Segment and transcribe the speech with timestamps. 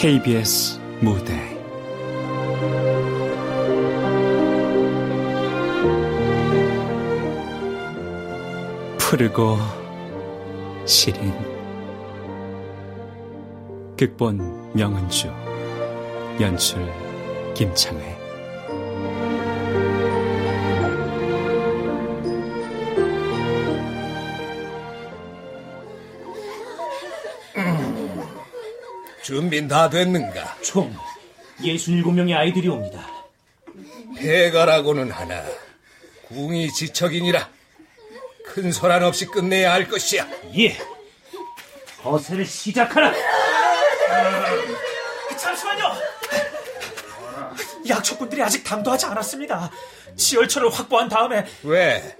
[0.00, 1.34] KBS 무대.
[8.96, 9.56] 푸르고
[10.86, 11.34] 시린
[13.96, 15.32] 극본 명은주
[16.40, 16.86] 연출
[17.54, 18.16] 김창회
[29.28, 30.56] 준비는 다 됐는가?
[30.62, 30.96] 총
[31.60, 33.06] 67명의 아이들이 옵니다.
[34.16, 35.44] 배가라고는 하나
[36.28, 37.50] 궁이 지척이니라
[38.46, 40.26] 큰 소란 없이 끝내야 할 것이야.
[40.56, 40.78] 예.
[42.02, 43.12] 허세를 시작하라.
[45.36, 45.92] 잠시만요.
[47.86, 49.70] 약초꾼들이 아직 당도하지 않았습니다.
[50.16, 52.16] 지열처를 확보한 다음에 왜?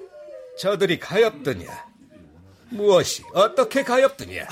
[0.59, 1.87] 저들이 가엾더냐?
[2.69, 4.47] 무엇이 어떻게 가엾더냐?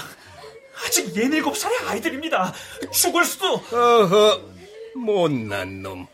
[0.86, 2.54] 아직 예닐곱 살의 아이들입니다.
[2.92, 3.54] 죽을 수도.
[3.54, 4.40] 어허,
[4.94, 6.06] 못난 놈.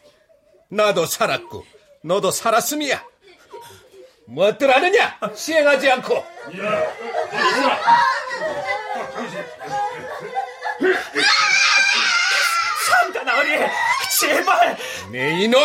[0.68, 1.66] 나도 살았고,
[2.02, 3.04] 너도 살았음이야.
[4.26, 5.18] 무엇들 하느냐?
[5.34, 6.24] 시행하지 않고.
[12.88, 13.68] 상단아리,
[14.20, 14.78] 제발.
[15.10, 15.60] 내 이놈!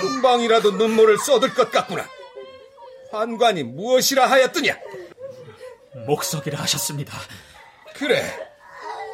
[0.00, 2.06] 금방이라도 눈물을 쏟을 것 같구나.
[3.10, 4.76] 환관이 무엇이라 하였더냐?
[6.06, 7.16] 목석이라 하셨습니다.
[7.98, 8.22] 그래.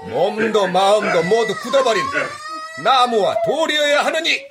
[0.02, 2.02] 몸도 마음도 모두 굳어버린
[2.82, 4.46] 나무와 돌이어야 하느니.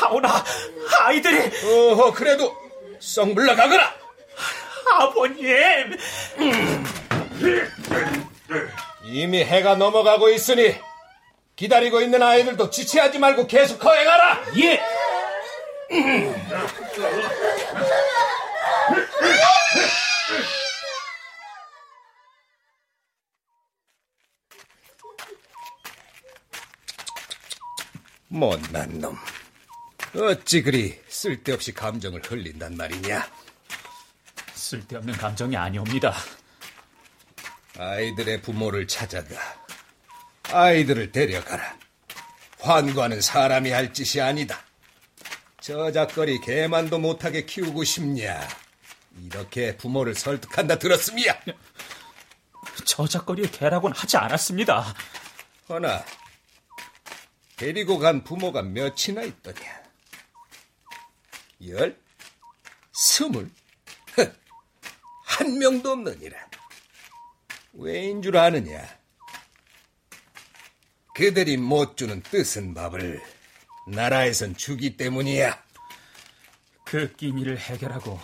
[0.00, 0.44] 하오나,
[1.00, 1.50] 아이들이.
[1.66, 2.54] 어허, 그래도
[3.00, 3.94] 썩 물러가거라.
[4.98, 5.96] 아버님.
[9.04, 10.74] 이미 해가 넘어가고 있으니
[11.56, 14.44] 기다리고 있는 아이들도 지체하지 말고 계속 거행하라.
[14.60, 14.80] 예.
[28.28, 29.16] 못난 놈.
[30.14, 33.28] 어찌 그리 쓸데없이 감정을 흘린단 말이냐.
[34.54, 36.14] 쓸데없는 감정이 아니옵니다.
[37.78, 39.36] 아이들의 부모를 찾아가.
[40.50, 41.76] 아이들을 데려가라.
[42.60, 44.60] 환관은 사람이 할 짓이 아니다.
[45.60, 48.48] 저작거리 개만도 못하게 키우고 싶냐.
[49.24, 51.40] 이렇게 부모를 설득한다 들었음이야.
[52.84, 54.94] 저작거리의 개라고는 하지 않았습니다.
[55.68, 56.04] 허나
[57.58, 59.82] 데리고 간 부모가 몇이나 있더냐?
[61.66, 62.00] 열?
[62.92, 63.50] 스물?
[64.14, 64.32] 흥,
[65.24, 66.38] 한 명도 없느니라.
[67.74, 68.88] 왜인 줄 아느냐?
[71.14, 73.20] 그들이 못 주는 뜻은 밥을
[73.88, 75.60] 나라에선 주기 때문이야.
[76.84, 78.20] 그 끼니를 해결하고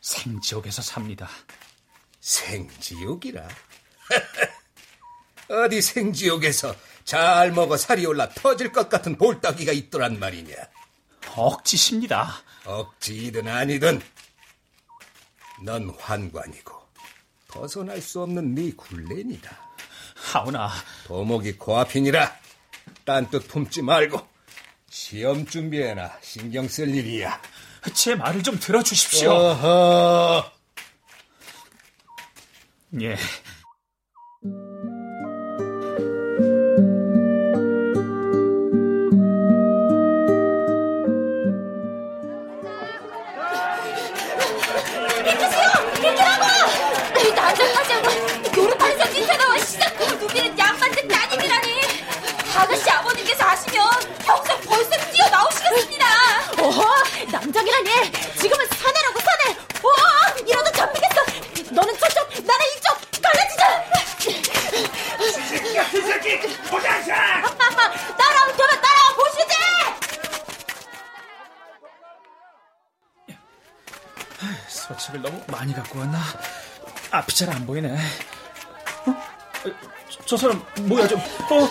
[0.00, 1.28] 생지옥에서 삽니다.
[2.20, 3.48] 생지옥이라?
[5.50, 10.54] 어디 생지옥에서 잘 먹어 살이 올라 터질 것 같은 볼따기가 있더란 말이냐.
[11.36, 12.32] 억지십니다.
[12.64, 14.00] 억지이든 아니든
[15.64, 16.72] 넌 환관이고
[17.48, 19.58] 벗어날 수 없는 네 굴레니다.
[20.14, 20.70] 하오나
[21.06, 22.36] 도목이 코앞이니라
[23.04, 24.26] 딴 뜻 품지 말고
[24.88, 27.40] 시험 준비해나 신경 쓸 일이야.
[27.92, 29.30] 제 말을 좀 들어주십시오.
[29.30, 30.52] 어허.
[33.02, 33.16] 예.
[50.24, 51.80] 누비는 양반들 따님이라니
[52.56, 53.90] 아가씨 아버님께서 아시면
[54.24, 56.06] 평생 벌써 뛰어 나오시겠습니다
[56.62, 56.82] 어허,
[57.30, 58.12] 남장이라니.
[58.40, 59.56] 지금은 사내라고 사내.
[59.82, 61.22] 어, 이러다 잡히겠어.
[61.72, 63.22] 너는 저쪽, 나는 이쪽.
[63.22, 63.84] 갈라지자.
[65.92, 66.40] 이 새끼
[66.70, 67.42] 보자샤.
[68.16, 69.54] 따라오면 따라와 보시지.
[74.68, 76.18] 서책을 너무 많이 갖고 왔나?
[77.10, 77.88] 앞이 잘 안 보이네.
[79.06, 79.14] 어?
[80.18, 81.18] 저, 저 사람 뭐야 좀?
[81.50, 81.64] 어?
[81.64, 81.68] 어?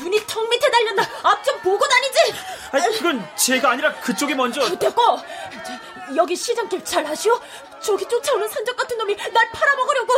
[0.00, 1.02] 눈이 턱 밑에 달렸나?
[1.22, 2.34] 앞 좀 보고 다니지.
[2.72, 4.60] 아니 그건 제가 아니라 그쪽이 먼저.
[4.78, 5.18] 됐고.
[5.66, 7.40] 저, 여기 시장길 잘 아시오?
[7.80, 10.12] 저기 쫓아오는 산적 같은 놈이 날 팔아먹으려고.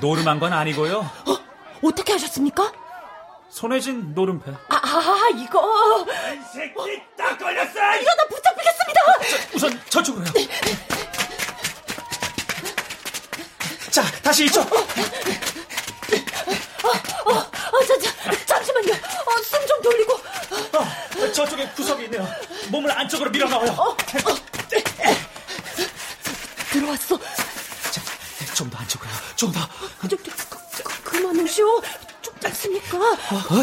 [0.00, 0.98] 노름한 건 아니고요.
[0.98, 1.38] 어,
[1.82, 2.72] 어떻게 하셨습니까?
[3.48, 4.50] 손에 쥔 노름패.
[4.68, 6.04] 아, 아 이거.
[6.34, 7.96] 이 새끼 딱 걸렸어.
[7.96, 9.00] 이러다 붙잡히겠습니다.
[9.54, 10.26] 우선 저쪽으로요.
[13.96, 14.60] 자, 다시 이쪽.
[14.70, 14.78] 어,
[17.32, 17.50] 어,
[17.88, 18.10] 저, 저,
[18.44, 18.92] 잠시만요.
[18.92, 20.12] 어, 숨 좀 돌리고.
[20.12, 22.28] 어, 저쪽에 구석이 있네요.
[22.68, 23.96] 몸을 안쪽으로 밀어 넣어요.
[26.70, 27.18] 들어왔어.
[28.54, 28.76] 좀 더.
[28.76, 29.10] 만져봐요.
[29.34, 29.60] 좀 더.
[30.02, 31.80] 저, 저, 그, 그, 그만하시오.
[32.20, 32.98] 춥지 않습니까?
[32.98, 33.62] 어, 어,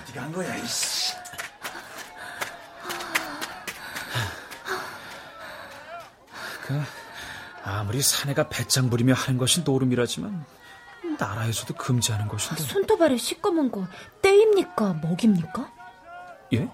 [0.00, 1.01] 어디 간 거야, 이씨.
[6.62, 6.80] 그
[7.64, 10.44] 아무리 사내가 배짱 부리며 하는 것이 노름이라지만
[11.18, 12.62] 나라에서도 금지하는 것인데.
[12.62, 13.86] 손톱 아래 시꺼먼 거
[14.22, 14.94] 떼입니까?
[15.02, 15.70] 먹입니까?
[16.54, 16.68] 예?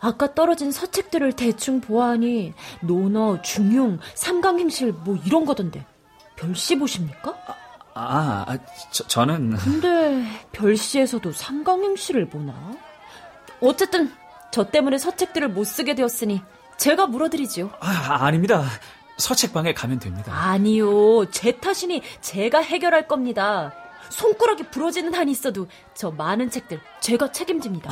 [0.00, 5.84] 아까 떨어진 서책들을 대충 보아하니 논어, 중용, 삼강행실 뭐 이런 거던데
[6.36, 7.36] 별시 보십니까?
[7.94, 8.58] 아, 아
[8.92, 12.54] 저, 저는 근데 별시에서도 삼강행실을 보나?
[13.60, 14.12] 어쨌든
[14.52, 16.40] 저 때문에 서책들을 못 쓰게 되었으니
[16.76, 17.70] 제가 물어드리지요.
[17.80, 18.64] 아, 아닙니다.
[19.18, 20.32] 서책방에 가면 됩니다.
[20.32, 23.72] 아니요, 제 탓이니 제가 해결할 겁니다.
[24.10, 27.90] 손가락이 부러지는 한이 있어도 저 많은 책들 제가 책임집니다.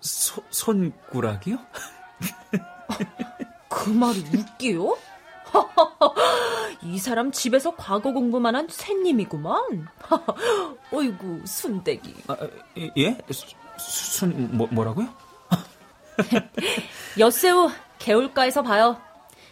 [0.00, 1.58] 소, 손꾸락이요?
[3.68, 4.96] 그 말이 웃기요?
[6.82, 9.88] 이 사람 집에서 과거 공부만 한 샌님이구만.
[10.92, 12.14] 어이구, 순대기.
[12.28, 12.36] 아,
[12.96, 13.18] 예?
[13.30, 13.46] 수,
[13.78, 15.08] 순, 뭐, 뭐라고요?
[17.18, 19.00] 엿새우 개울가에서 봐요.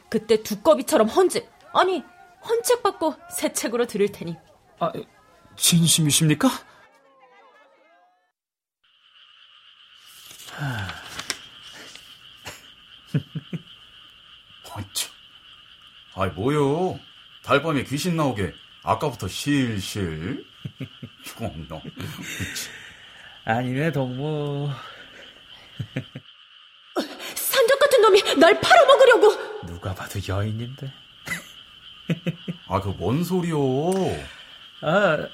[0.08, 2.02] 그때 두꺼비처럼 헌집, 아니,
[2.46, 4.36] 헌책 받고 새 책으로 들을 테니.
[4.80, 4.92] 아,
[5.56, 6.48] 진심이십니까?
[14.70, 15.12] 아참.
[16.14, 16.98] 아이, 뭐요?
[17.44, 18.52] 달밤에 귀신 나오게
[18.82, 20.44] 아까부터 실실.
[21.26, 21.50] 이거
[23.44, 24.70] 아니네, 동무.
[28.08, 29.66] 놈이 날 팔아먹으려고!
[29.66, 30.92] 누가 봐도 여인인데.
[32.68, 33.58] 아, 그 뭔 소리요?
[34.82, 35.28] 아,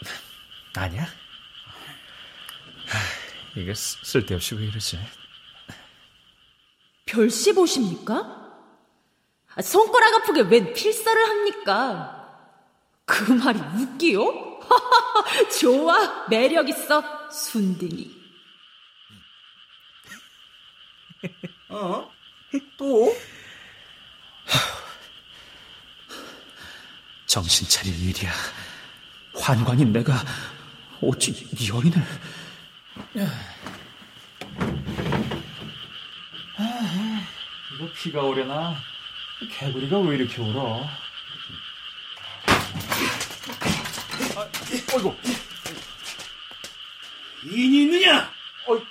[0.76, 1.04] 아니야.
[1.04, 2.98] 하,
[3.60, 4.98] 이게 쓰- 쓸데없이 왜 이러지?
[7.06, 8.42] 별시 보십니까?
[9.54, 12.20] 아, 손가락 아프게 웬 필사를 합니까?
[13.04, 14.60] 그 말이 웃기요?
[15.60, 18.24] 좋아, 매력 있어, 순딩이.
[21.68, 22.10] 어?
[22.76, 23.16] 또?
[27.26, 28.32] 정신 차릴 일이야.
[29.34, 30.24] 환관인 내가
[31.00, 31.32] 어찌
[31.68, 32.02] 여인을...
[37.74, 38.76] 이거 비가 오려나?
[39.50, 40.86] 개구리가 왜 이렇게 울어?
[44.94, 45.14] 어이구,
[47.44, 48.30] 인이 있느냐?
[48.66, 48.82] 어, 어,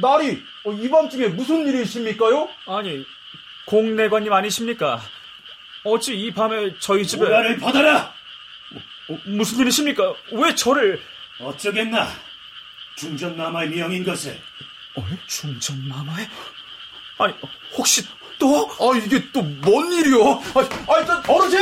[0.00, 2.48] 나리, 어, 이 밤중에 무슨 일이십니까요?
[2.66, 3.04] 아니,
[3.66, 5.00] 공내관님 아니십니까?
[5.84, 7.24] 어찌 이 밤에 저희 집에...
[7.24, 8.12] 보라를 받아라!
[9.08, 10.14] 어, 무슨 일이십니까?
[10.32, 11.00] 왜 저를...
[11.40, 12.08] 어쩌겠나?
[12.96, 14.38] 중전남아의 명인 것을.
[14.96, 15.06] 어?
[15.26, 16.28] 중전마마에?
[17.18, 17.34] 아니,
[17.76, 18.04] 혹시
[18.38, 18.68] 또?
[18.80, 20.24] 아, 이게 또 뭔 일이요?
[20.54, 21.58] 아, 아, 저, 어르신!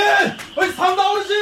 [0.56, 1.37] 아, 상가 어르신!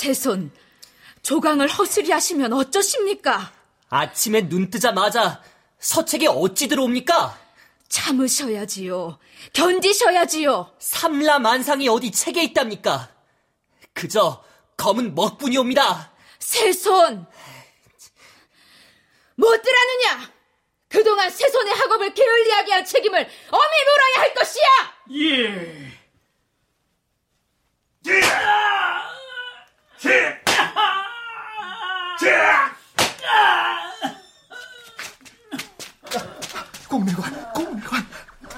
[0.00, 0.50] 세손,
[1.20, 3.52] 조강을 허술히 하시면 어쩌십니까?
[3.90, 5.42] 아침에 눈 뜨자마자
[5.78, 7.38] 서책이 어찌 들어옵니까?
[7.90, 9.18] 참으셔야지요.
[9.52, 10.74] 견디셔야지요.
[10.78, 13.10] 삼라만상이 어디 책에 있답니까?
[13.92, 14.42] 그저
[14.78, 16.12] 검은 먹뿐이옵니다.
[16.38, 17.26] 세손!
[19.36, 20.32] 못 들었느냐?
[20.88, 24.64] 그동안 세손의 학업을 게을리하게 한 책임을 엄히 물어야 할 것이야!
[25.12, 26.00] 예.
[36.88, 38.06] 공매관, 공매관.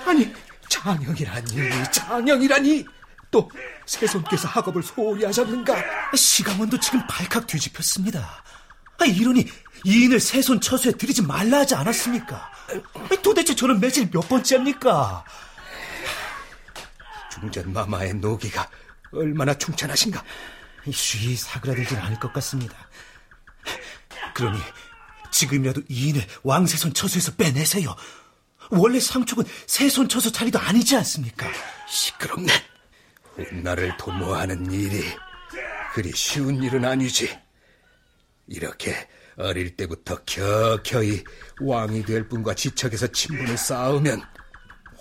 [0.07, 0.33] 아니,
[0.69, 2.87] 장영이라니, 장영이라니.
[3.31, 3.51] 또
[3.87, 5.75] 세손께서 학업을 소홀히 하셨는가?
[6.15, 8.45] 시강원도 지금 발칵 뒤집혔습니다.
[8.99, 9.47] 아, 이러니
[9.85, 12.53] 이인을 세손 처수에 들이지 말라 하지 않았습니까?
[13.23, 15.25] 도대체 저는 매질 몇 번째입니까?
[17.33, 18.69] 중전 마마의 노기가
[19.13, 20.23] 얼마나 충천하신가?
[20.91, 22.77] 쉬이 사그라들진 않을 것 같습니다.
[24.35, 24.59] 그러니
[25.31, 27.95] 지금이라도 이인을 왕세손 처수에서 빼내세요.
[28.71, 31.47] 원래 상촉은 세손 처수 자리도 아니지 않습니까?
[31.89, 32.53] 시끄럽네.
[33.63, 35.05] 나를 도모하는 일이
[35.95, 37.39] 그리 쉬운 일은 아니지.
[38.47, 41.23] 이렇게 어릴 때부터 켜켜이
[41.61, 44.23] 왕이 될 분과 지척에서 친분을 쌓으면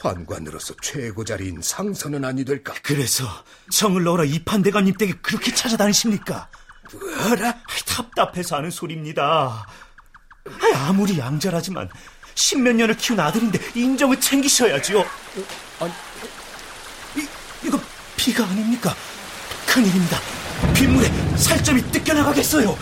[0.02, 2.74] 환관으로서 최고 자리인 상선은 아니 될까?
[2.84, 3.26] 그래서
[3.70, 6.50] 성을 넣으라 이판대감님 댁에 그렇게 찾아다니십니까?
[6.94, 7.56] 뭐라?
[7.88, 9.68] 답답해서 하는 소리입니다.
[10.74, 11.90] 아무리 양자라지만
[12.36, 15.06] 십몇 년을 키운 아들인데 인정을 챙기셔야지요.
[15.80, 15.94] 아니,
[17.18, 17.28] 이,
[17.64, 17.80] 이거
[18.18, 18.96] 비가 아닙니까?
[19.68, 20.20] 큰일입니다.
[20.74, 22.78] 빗물에 살점이 뜯겨나가겠어요.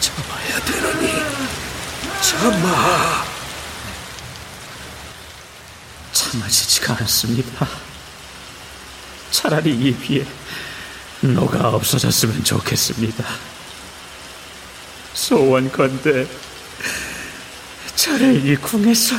[0.00, 1.12] 참아야 되느니
[2.20, 3.24] 참아.
[6.12, 7.66] 참아지지가 않습니다.
[9.32, 10.24] 차라리 이 비에
[11.20, 13.24] 너가 없어졌으면 좋겠습니다.
[15.14, 16.26] 소원건대
[17.96, 19.16] 저를 이 궁에서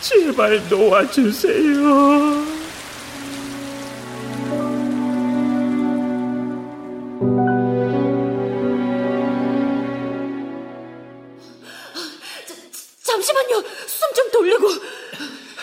[0.00, 2.59] 제발 놓아주세요.
[14.40, 14.68] 돌리고.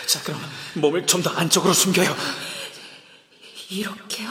[0.06, 0.40] 자, 그럼
[0.74, 2.14] 몸을 좀 더 안쪽으로 숨겨요.
[3.70, 4.30] 이렇게요?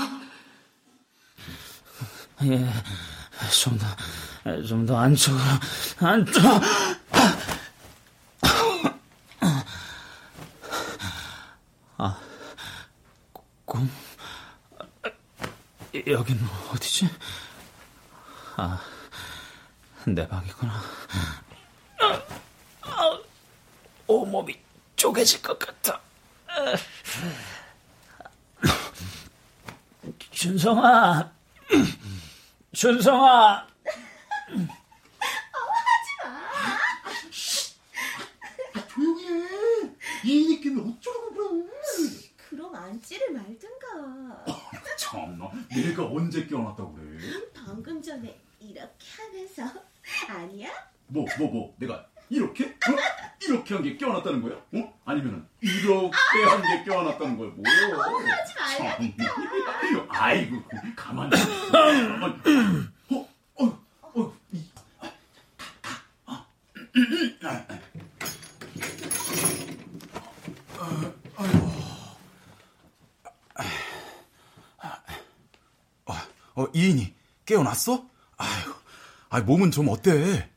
[2.43, 2.65] 예,
[3.61, 5.43] 좀 더, 좀 더 안쪽으로,
[5.99, 6.43] 안쪽.
[11.97, 12.19] 아,
[13.65, 13.89] 꿈?
[16.05, 16.39] 여긴
[16.71, 17.09] 어디지?
[18.57, 18.79] 아,
[20.05, 20.81] 내 방이구나.
[22.81, 23.19] 아,
[24.07, 24.59] 온몸이
[25.27, 25.99] 쪼개질 것 같아.
[30.31, 31.31] 준성아,
[32.73, 33.67] 준성아.
[38.89, 39.47] 조용히 해.
[40.23, 41.67] 이 느낌이 어쩌라고 그래.
[42.49, 44.45] 그럼 앉지를 말든가.
[44.97, 47.19] 참나, 내가 언제 깨어났다고 그래?
[47.53, 49.79] 방금 전에 이렇게 하면서
[50.29, 50.69] 아니야?
[51.07, 52.65] 뭐, 뭐, 뭐, 내가 이렇게?
[52.65, 53.37] 어?
[53.41, 54.55] 이렇게 한 게 깨어났다는 거야?
[54.73, 54.99] 어?
[55.05, 56.61] 아니면은 이렇게 한
[57.17, 57.51] 게 깨어났다는 거야?
[57.55, 57.63] 뭐?
[58.19, 59.25] 하지 말라니까.
[59.25, 60.07] 참.
[60.09, 60.63] 아이고.
[60.95, 61.31] 가만히.
[63.11, 64.63] 어, 어, 어, 이.
[76.55, 77.13] 어, 이인이
[77.45, 78.03] 깨어났어?
[78.35, 78.73] 아이고,
[79.29, 80.49] 아 몸은 좀 어때?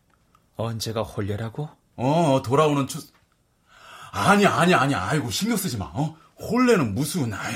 [0.56, 1.68] 언제가 홀려라고?
[1.96, 3.00] 어, 돌아오는 추.
[4.10, 6.16] 아니, 아니, 아니, 아이고, 신경 쓰지 마, 어?
[6.40, 7.54] 홀레는 무슨, 아이.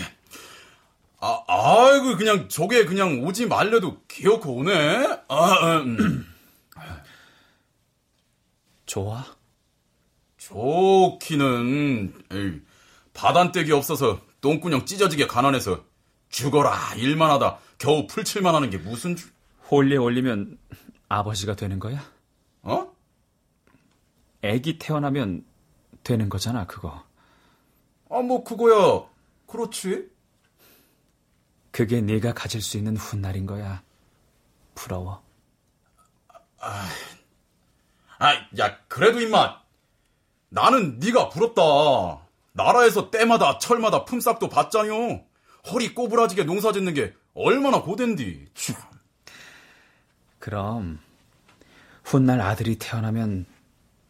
[1.21, 5.23] 아, 아이고, 그냥, 저게 그냥 오지 말래도 기어코 오네?
[5.29, 6.27] 아, 음.
[8.87, 9.25] 좋아?
[10.37, 12.61] 좋기는, 에이,
[13.15, 15.83] 바단떼기 없어서 똥구녕 찢어지게 가난해서
[16.29, 19.29] 죽어라, 일만 하다 겨우 풀칠만 하는 게 무슨 주...
[19.71, 20.59] 홀리에 올리면
[21.09, 22.05] 아버지가 되는 거야?
[22.63, 22.93] 어?
[24.43, 25.45] 애기 태어나면
[26.03, 27.03] 되는 거잖아, 그거.
[28.15, 29.09] 아, 뭐, 그거야.
[29.49, 30.09] 그렇지.
[31.73, 33.83] 그게 네가 가질 수 있는 훗날인 거야.
[34.77, 35.21] 부러워.
[36.59, 36.89] 아,
[38.59, 39.61] 야, 그래도 임마.
[40.49, 41.63] 나는 네가 부럽다.
[42.53, 45.25] 나라에서 때마다 철마다 품삯도 받자요.
[45.73, 48.47] 허리 꼬부라지게 농사 짓는 게 얼마나 고된디.
[48.55, 48.77] 참.
[50.39, 51.01] 그럼
[52.05, 53.47] 훗날 아들이 태어나면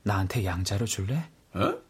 [0.02, 1.14] 나한테 양자로 줄래?
[1.56, 1.84] 에?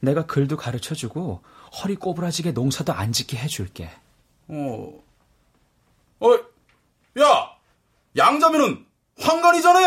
[0.00, 1.42] 내가 글도 가르쳐 주고
[1.82, 3.90] 허리 꼬부라지게 농사도 안 짓게 해 줄게.
[4.48, 5.02] 어,
[6.20, 6.32] 어,
[7.20, 7.56] 야,
[8.16, 8.86] 양자면은
[9.20, 9.80] 황간이잖아.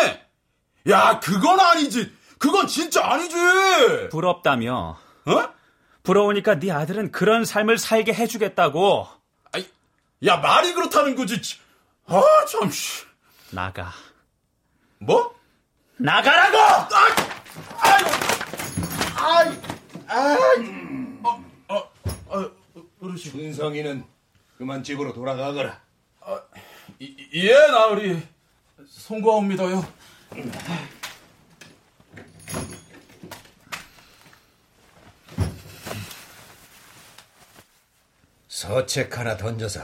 [0.89, 2.13] 야, 그건 아니지.
[2.37, 3.35] 그건 진짜 아니지.
[4.11, 4.97] 부럽다며.
[5.25, 5.53] 어?
[6.03, 9.07] 부러우니까 네 아들은 그런 삶을 살게 해 주겠다고.
[9.53, 9.65] 아이,
[10.25, 11.39] 야 말이 그렇다는 거지.
[12.05, 12.69] 아, 참.
[12.69, 13.05] 씨.
[13.51, 13.91] 나가.
[14.99, 15.33] 뭐?
[15.97, 16.57] 나가라고!
[16.57, 16.89] 아,
[17.79, 18.03] 아이,
[19.15, 19.61] 아이,
[20.07, 21.19] 아이.
[21.23, 21.89] 어, 어,
[22.27, 22.51] 어,
[23.33, 24.05] 준성이는
[24.59, 25.81] 그만 집으로 돌아가거라.
[26.99, 28.21] 이, 예, 나으리.
[28.87, 29.83] 송구하옵니다요.
[38.47, 39.81] 서책 하나 던져서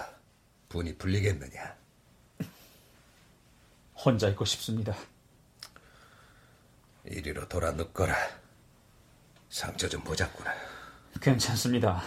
[0.69, 1.75] 분이 풀리겠느냐?
[3.95, 4.95] 혼자 있고 싶습니다.
[7.03, 8.15] 이리로 돌아 눕거라.
[9.49, 10.53] 상처 좀 보자꾸나.
[11.19, 12.03] 괜찮습니다.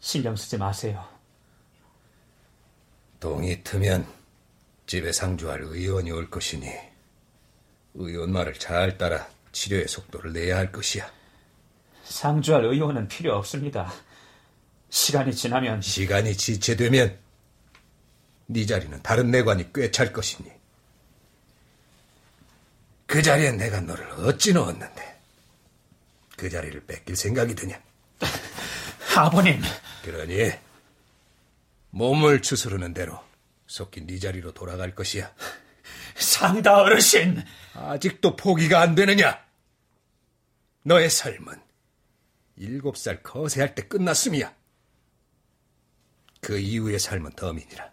[0.00, 1.06] 신경 쓰지 마세요.
[3.20, 4.06] 동이 트면
[4.86, 6.68] 집에 상주할 의원이 올 것이니
[7.94, 11.10] 의원 말을 잘 따라 치료의 속도를 내야 할 것이야.
[12.04, 13.92] 상주할 의원은 필요 없습니다.
[14.90, 17.18] 시간이 지나면 시간이 지체되면
[18.46, 20.50] 네 자리는 다른 내관이 꿰찰 것이니
[23.06, 25.20] 그 자리에 내가 너를 어찌 넣었는데
[26.36, 27.78] 그 자리를 뺏길 생각이 드냐?
[29.16, 29.60] 아버님.
[30.02, 30.52] 그러니
[31.90, 33.18] 몸을 추스르는 대로
[33.66, 35.32] 속히 네 자리로 돌아갈 것이야.
[36.16, 37.42] 상다 어르신.
[37.74, 39.44] 아직도 포기가 안 되느냐?
[40.82, 41.60] 너의 삶은
[42.56, 44.54] 일곱 살 거세할 때 끝났음이야.
[46.40, 47.92] 그 이후의 삶은 더민이라.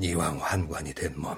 [0.00, 1.36] 이왕 환관이 된 몸,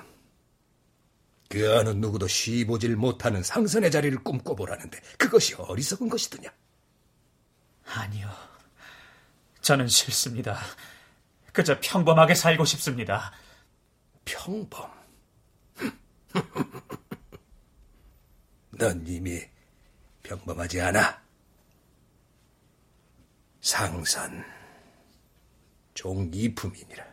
[1.48, 6.52] 그 어느 누구도 쉬보질 못하는 상선의 자리를 꿈꿔보라는데 그것이 어리석은 것이더냐?
[7.92, 8.30] 아니요.
[9.60, 10.58] 저는 싫습니다.
[11.52, 13.32] 그저 평범하게 살고 싶습니다.
[14.24, 14.90] 평범.
[18.70, 19.42] 넌 이미
[20.22, 21.22] 평범하지 않아.
[23.60, 24.44] 상선,
[25.94, 27.12] 종이품이니라.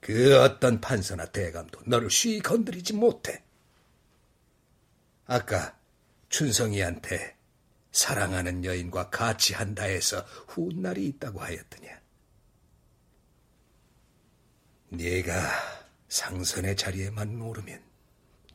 [0.00, 3.44] 그 어떤 판서나 대감도 너를 쉬이 건드리지 못해.
[5.26, 5.78] 아까
[6.28, 7.36] 춘성이한테
[7.92, 12.00] 사랑하는 여인과 같이 한다 해서 훗날이 있다고 하였더냐.
[14.88, 15.42] 네가
[16.08, 17.82] 상선의 자리에만 오르면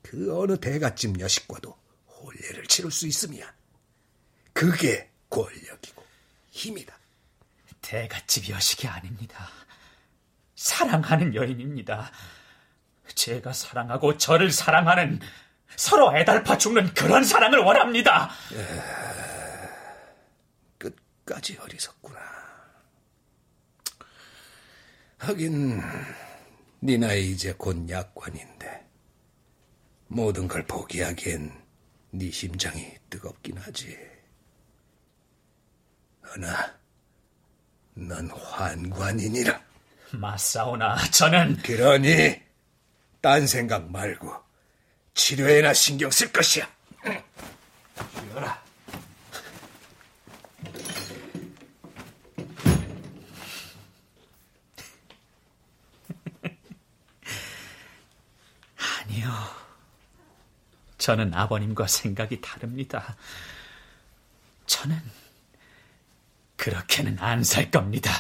[0.02, 1.78] 그 어느 대가집 여식과도
[2.08, 3.52] 혼례를 치를 수 있음이야.
[4.54, 6.04] 그게 권력이고
[6.52, 6.98] 힘이다.
[7.82, 9.50] 대가집 여식이 아닙니다.
[10.56, 12.12] 사랑하는 여인입니다.
[13.14, 15.20] 제가 사랑하고 저를 사랑하는
[15.76, 18.32] 서로 애달파 죽는 그런 사랑을 원합니다.
[18.50, 19.27] 끝
[21.28, 22.20] 까지 어리석구나.
[25.18, 25.82] 하긴
[26.80, 28.88] 네 나이 이제 곧 약관인데
[30.08, 31.52] 모든 걸 포기하기엔
[32.12, 33.98] 네 심장이 뜨겁긴 하지.
[36.30, 36.80] 허나
[37.94, 39.62] 넌 환관이니라.
[40.14, 42.42] 맞사오나 저는 그러니
[43.20, 44.34] 딴 생각 말고
[45.14, 46.70] 치료에나 신경 쓸 것이야.
[48.14, 48.64] 쉬어라.
[58.78, 59.30] 아니요.
[61.08, 63.16] 저는 아버님과 생각이 다릅니다.
[64.66, 65.02] 저는
[66.58, 68.12] 그렇게는 안 살 겁니다.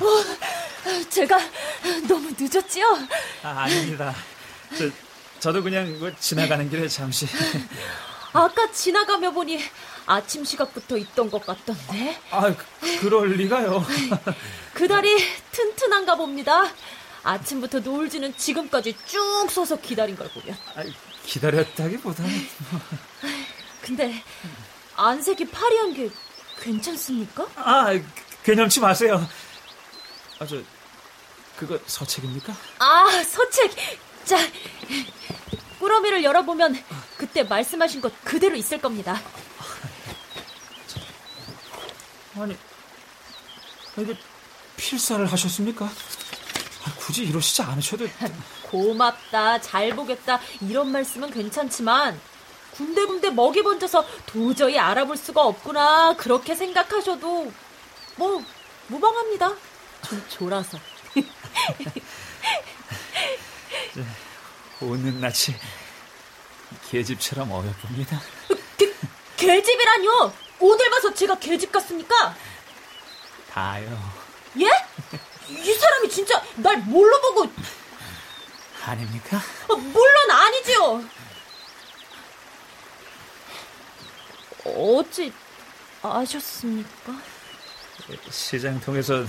[0.00, 1.38] 어, 제가
[2.06, 2.86] 너무 늦었지요?
[3.42, 4.14] 아, 아닙니다.
[4.76, 4.90] 저,
[5.40, 7.26] 저도 그냥 뭐 지나가는 길에 잠시.
[8.32, 9.60] 아까 지나가며 보니
[10.06, 12.18] 아침 시각부터 있던 것 같던데.
[12.30, 13.84] 아, 그, 그럴 리가요.
[14.74, 15.16] 그 다리
[15.52, 16.64] 튼튼한가 봅니다.
[17.22, 20.56] 아침부터 놀지는 지금까지 쭉 서서 기다린 걸 보면.
[20.74, 20.82] 아,
[21.24, 22.30] 기다렸다기보다는.
[23.82, 24.22] 근데
[24.96, 26.10] 안색이 파리한 게
[26.60, 27.46] 괜찮습니까?
[27.56, 27.88] 아,
[28.42, 29.26] 개념치 마세요.
[30.38, 30.60] 아, 저,
[31.56, 32.54] 그거 서책입니까?
[32.78, 33.70] 아, 서책.
[34.24, 34.38] 자,
[35.78, 36.82] 꾸러미를 열어보면
[37.16, 39.20] 그때 말씀하신 것 그대로 있을 겁니다.
[42.40, 42.56] 아니,
[43.98, 44.16] 이게
[44.76, 45.84] 필사를 하셨습니까?
[45.84, 48.08] 아, 굳이 이러시지 않으셔도.
[48.64, 52.18] 고맙다, 잘 보겠다, 이런 말씀은 괜찮지만,
[52.72, 57.52] 군데군데 먹이 번져서 도저히 알아볼 수가 없구나, 그렇게 생각하셔도,
[58.16, 58.42] 뭐,
[58.86, 59.54] 무방합니다.
[60.08, 60.78] 좀 졸아서.
[64.80, 65.54] 오는 낯이
[66.90, 68.18] 계집처럼 어여쁩니다.
[68.78, 68.90] 개,
[69.36, 70.32] 계집이라뇨!
[70.60, 72.36] 오늘 봐서 제가 계집 같습니까?
[73.50, 74.12] 다요.
[74.60, 74.66] 예?
[75.48, 77.50] 이 사람이 진짜 날 뭘로 보고
[78.84, 79.40] 아닙니까?
[79.68, 81.04] 어, 물론 아니지요.
[84.64, 85.32] 어찌
[86.02, 87.12] 아셨습니까?
[88.30, 89.24] 시장 통해서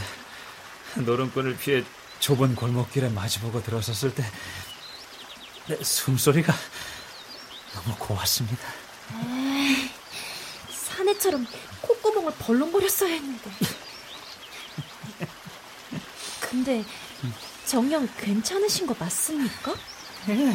[0.96, 1.84] 노름꾼을 피해
[2.20, 6.54] 좁은 골목길에 마주보고 들어섰을 때내 숨소리가
[7.74, 8.68] 너무 고왔습니다.
[11.22, 11.46] 에이, 사내처럼
[11.82, 13.52] 콧구멍을 벌렁거렸어야 했는데.
[16.40, 16.84] 근데
[17.66, 19.74] 정녕 괜찮으신 거 맞습니까?
[20.30, 20.54] 예,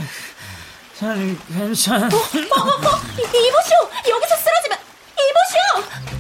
[0.99, 2.03] 전 괜찮.
[2.03, 3.77] 어, 어, 어, 이, 이보시오!
[4.11, 4.79] 여기서 쓰러지면
[5.15, 6.16] 이보시오!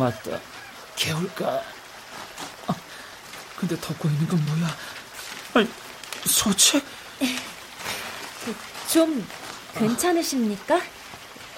[0.00, 0.40] 맞다.
[0.96, 1.62] 개울가.
[2.66, 2.74] 아,
[3.58, 4.76] 근데 덮고 있는 건 뭐야?
[5.54, 5.68] 아니,
[6.24, 6.82] 소책?
[8.90, 9.26] 좀
[9.74, 10.80] 괜찮으십니까?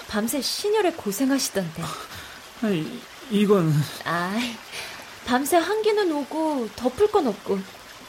[0.08, 1.82] 밤새 신혈에 고생하시던데.
[2.62, 3.00] 아니,
[3.30, 3.72] 이건
[4.04, 4.36] 아,
[5.24, 7.60] 밤새 한기는 오고 덮을 건 없고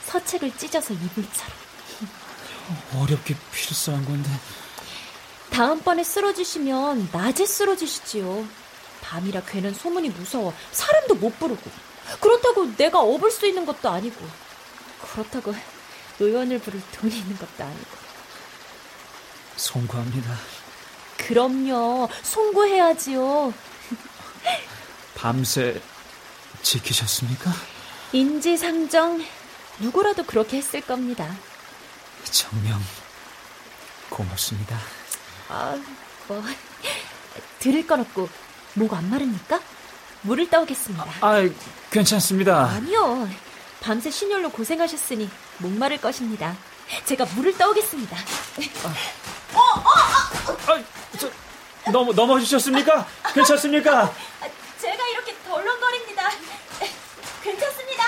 [0.08, 1.54] 서책을 찢어서 이불 차로.
[3.02, 4.30] 어렵게 필요한 건데.
[5.52, 8.63] 다음번에 쓰러지시면 낮에 쓰러지시지요.
[9.04, 11.70] 밤이라 괜한 소문이 무서워 사람도 못 부르고
[12.22, 14.26] 그렇다고 내가 업을 수 있는 것도 아니고
[15.12, 15.54] 그렇다고
[16.20, 18.04] 의원을 부를 돈이 있는 것도 아니고
[19.58, 20.36] 송구합니다.
[21.18, 22.10] 그럼요.
[22.24, 23.54] 송구해야지요.
[25.16, 25.82] 밤새
[26.62, 27.52] 지키셨습니까?
[28.14, 29.24] 인지상정
[29.80, 31.36] 누구라도 그렇게 했을 겁니다.
[32.24, 32.80] 정명
[34.10, 34.78] 고맙습니다.
[35.50, 35.78] 아,
[36.28, 36.44] 뭐
[37.60, 38.30] 들을 건 없고
[38.76, 39.60] 목 안 마릅니까?
[40.22, 41.06] 물을 떠오겠습니다.
[41.22, 41.42] 아,
[41.92, 42.66] 괜찮습니다.
[42.66, 43.30] 아니요.
[43.82, 46.56] 밤새 신혈로 고생하셨으니 목 마를 것입니다.
[47.06, 48.18] 제가 물을 떠오겠습니다.
[49.54, 50.84] 어, 어, 아,
[51.20, 51.30] 저,
[51.92, 53.06] 넘어, 넘어지셨습니까?
[53.34, 54.14] 괜찮습니까?
[54.80, 56.30] 제가 이렇게 덜렁거립니다.
[57.44, 58.04] 괜찮습니다.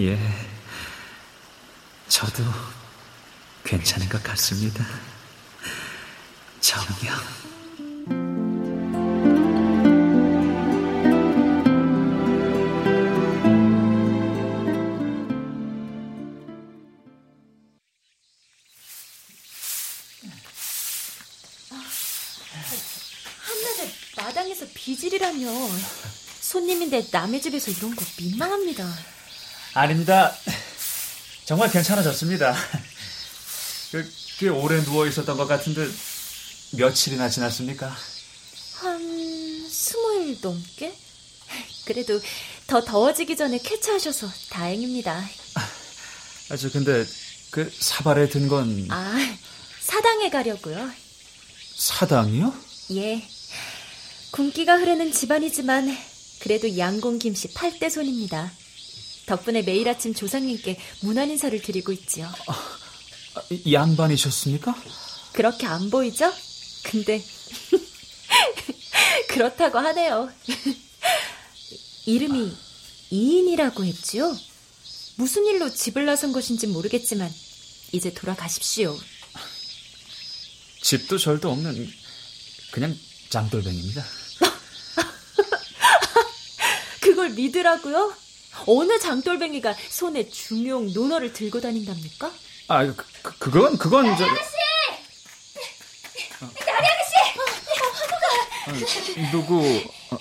[0.00, 0.16] 예,
[2.08, 2.42] 저도
[3.68, 4.82] 괜찮은 것 같습니다.
[6.58, 7.14] 정녕.
[23.42, 25.50] 한낮에 마당에서 비질이라뇨.
[26.40, 28.88] 손님인데 남의 집에서 이런 거 민망합니다.
[29.74, 30.32] 아닙니다.
[31.44, 32.54] 정말 괜찮아졌습니다.
[33.92, 35.86] 그, 꽤 오래 누워 있었던 것 같은데
[36.72, 37.94] 며칠이나 지났습니까?
[38.74, 40.94] 한 스무일 넘게?
[41.86, 42.20] 그래도
[42.66, 45.24] 더 더워지기 전에 쾌차하셔서 다행입니다.
[46.50, 47.06] 아, 저 근데
[47.50, 49.16] 그 사발에 든 건 아,
[49.80, 50.90] 사당에 가려고요.
[51.76, 52.54] 사당이요?
[52.92, 53.26] 예.
[54.32, 55.96] 군기가 흐르는 집안이지만
[56.40, 58.52] 그래도 양공 김씨 8대 손입니다.
[59.26, 62.30] 덕분에 매일 아침 조상님께 문안 인사를 드리고 있지요.
[62.46, 62.78] 아,
[63.70, 64.74] 양반이셨습니까?
[65.32, 66.32] 그렇게 안 보이죠?
[66.84, 67.22] 근데
[69.28, 70.30] 그렇다고 하네요.
[72.06, 72.52] 이름이
[73.10, 74.36] 이인이라고 했지요?
[75.16, 77.32] 무슨 일로 집을 나선 것인지 모르겠지만
[77.92, 78.98] 이제 돌아가십시오.
[80.82, 81.90] 집도 절도 없는
[82.70, 82.96] 그냥
[83.30, 84.04] 장돌뱅입니다.
[87.00, 88.14] 그걸 믿으라고요?
[88.66, 92.32] 어느 장돌뱅이가 손에 중용 논어를 들고 다닌답니까?
[92.68, 94.50] 아, 그, 그 그건 그건 저 아가씨!
[96.40, 97.14] 나리 아가씨!
[98.66, 99.58] 아, 누구
[100.10, 100.18] 어,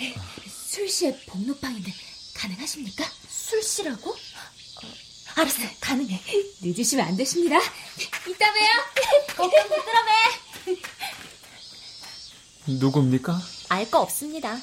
[0.71, 1.93] 술시의 복록방인데
[2.36, 3.05] 가능하십니까?
[3.27, 4.12] 술씨라고?
[4.12, 4.17] 어,
[5.36, 5.69] 알았어요.
[5.81, 6.21] 가능해.
[6.62, 7.57] 늦으시면 안 되십니다.
[7.57, 8.69] 이따 봬요.
[9.36, 10.75] 걱정 붙들어 매.
[12.79, 13.41] 누굽니까?
[13.69, 14.57] 알 거 없습니다.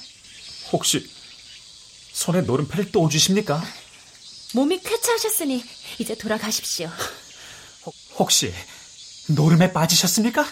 [0.73, 1.07] 혹시
[2.13, 3.63] 손에 노른 패를 또 주십니까?
[4.55, 5.63] 몸이 쾌차하셨으니
[5.99, 6.91] 이제 돌아가십시오.
[8.19, 8.53] 혹시
[9.29, 10.45] 노름에 빠지셨습니까?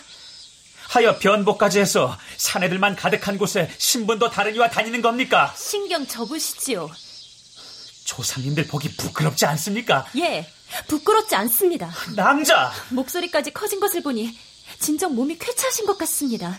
[0.89, 5.55] 하여 변복까지 해서 사내들만 가득한 곳에 신분도 다른 이와 다니는 겁니까?
[5.57, 6.91] 신경 접으시지요.
[8.05, 10.07] 조상님들 보기 부끄럽지 않습니까?
[10.19, 10.47] 예,
[10.89, 11.91] 부끄럽지 않습니다.
[12.15, 12.73] 남자!
[12.91, 14.39] 목소리까지 커진 것을 보니
[14.81, 16.59] 진정 몸이 쾌차하신 것 같습니다.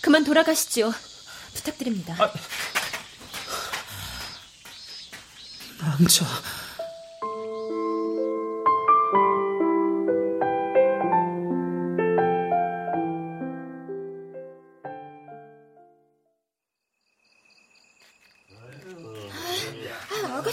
[0.00, 0.92] 그만 돌아가시지요.
[1.54, 2.16] 부탁드립니다.
[2.20, 2.30] 아,
[5.80, 6.24] 남자.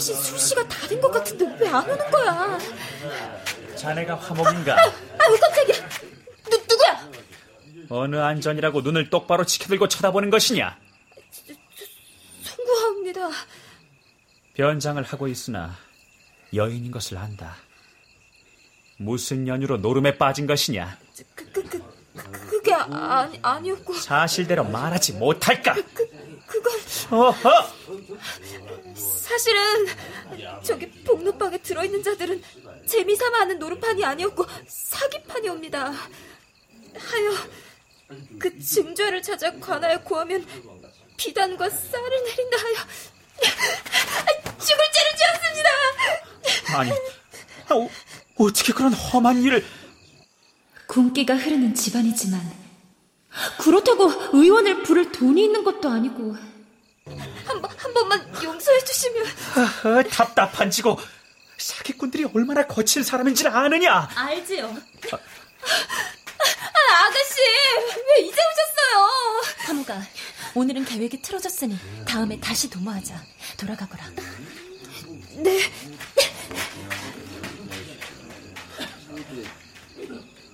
[0.06, 2.58] 씨 술시가 다 된 것 같은데 왜 안 오는 거야?
[3.76, 4.76] 자네가 화목인가?
[4.78, 5.88] 아유 깜짝이야.
[6.50, 7.10] 누 누구야?
[7.90, 10.78] 어느 안전이라고 눈을 똑바로 치켜들고 쳐다보는 것이냐?
[12.42, 13.30] 송구합니다.
[14.54, 15.76] 변장을 하고 있으나
[16.54, 17.56] 여인인 것을 안다.
[18.98, 20.96] 무슨 연유로 노름에 빠진 것이냐?
[21.34, 21.82] 그, 그, 그,
[22.48, 23.92] 그게 아니, 아니었고.
[23.94, 25.74] 사실대로 말하지 못할까?
[25.74, 26.08] 그,
[26.46, 26.72] 그건.
[27.10, 27.50] 어허!
[28.96, 29.86] 사실은,
[30.62, 32.42] 저기 복록방에 들어있는 자들은
[32.86, 35.92] 재미삼아 하는 노름판이 아니었고, 사기판이옵니다.
[35.92, 37.32] 하여,
[38.38, 40.46] 그 증죄를 찾아 관하에 구하면
[41.16, 42.74] 비단과 쌀을 내린다 하여,
[44.58, 45.70] 죽을 죄를 지었습니다!
[46.78, 47.88] 아니, 어,
[48.38, 49.64] 어떻게 그런 험한 일을.
[50.86, 52.40] 군기가 흐르는 집안이지만,
[53.58, 56.36] 그렇다고 의원을 부를 돈이 있는 것도 아니고.
[57.46, 59.26] 한, 번, 한 번만 용서해 주시면.
[59.84, 60.98] 아, 답답한 지고
[61.58, 64.08] 사기꾼들이 얼마나 거친 사람인지를 아느냐?
[64.14, 64.66] 알지요.
[64.66, 67.40] 아, 아, 아가씨,
[68.08, 69.42] 왜 이제 오셨어요?
[69.66, 70.02] 하무가
[70.54, 73.22] 오늘은 계획이 틀어졌으니 다음에 다시 도모하자.
[73.56, 74.04] 돌아가거라.
[75.36, 75.60] 네.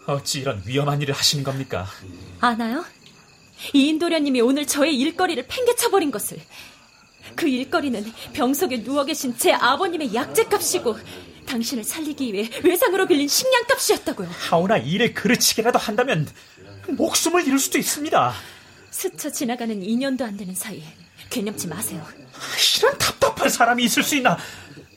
[0.06, 1.86] 어찌 이런 위험한 일을 하시는 겁니까?
[2.40, 2.84] 아나요?
[3.72, 6.38] 이 인도련님이 오늘 저의 일거리를 팽개쳐버린 것을.
[7.36, 10.96] 그 일거리는 병석에 누워 계신 제 아버님의 약재값이고
[11.46, 14.28] 당신을 살리기 위해 외상으로 빌린 식량값이었다고요.
[14.28, 16.28] 하오나 일을 그르치게라도 한다면
[16.88, 18.34] 목숨을 잃을 수도 있습니다.
[18.90, 20.82] 스쳐 지나가는 2년도 안 되는 사이
[21.30, 22.06] 개념치 마세요.
[22.78, 24.36] 이런 답답한 사람이 있을 수 있나?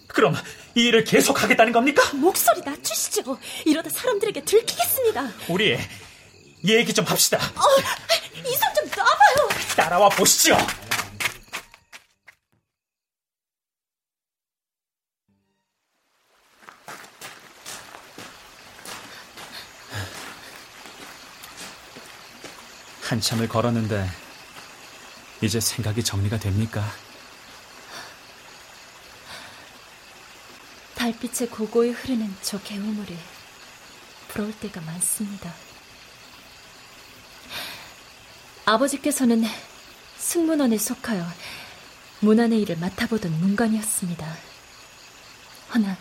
[0.08, 0.36] 그럼
[0.75, 2.04] 이 일을 계속하겠다는 겁니까?
[2.13, 3.38] 목소리 낮추시죠.
[3.65, 5.32] 이러다 사람들에게 들키겠습니다.
[5.49, 5.78] 우리
[6.67, 7.38] 얘기 좀 합시다.
[7.38, 7.62] 어,
[8.47, 9.49] 이손좀 놔봐요.
[9.75, 10.58] 따라와 보시죠.
[23.04, 24.10] 한참을 걸었는데
[25.41, 26.84] 이제 생각이 정리가 됩니까?
[30.95, 33.15] 달빛에 고고히 흐르는 저 개우물이
[34.30, 35.54] 부러울 때가 많습니다.
[38.65, 39.43] 아버지께서는
[40.17, 41.23] 승문원에 속하여
[42.21, 44.25] 문안의 일을 맡아보던 문관이었습니다.
[45.73, 45.97] 허나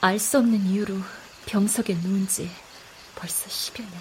[0.00, 0.98] 알 수 없는 이유로
[1.46, 2.50] 병석에 누운 지
[3.14, 3.92] 벌써 10여 년.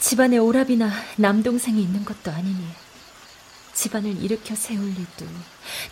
[0.00, 2.66] 집안에 오랍이나 남동생이 있는 것도 아니니
[3.74, 5.26] 집안을 일으켜 세울 일도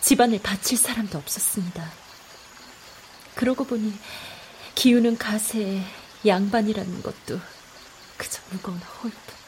[0.01, 1.91] 집안을 바칠 사람도 없었습니다.
[3.35, 3.93] 그러고 보니
[4.73, 5.83] 기우는 가세에
[6.25, 7.39] 양반이라는 것도
[8.17, 9.40] 그저 무거운 홀뿐.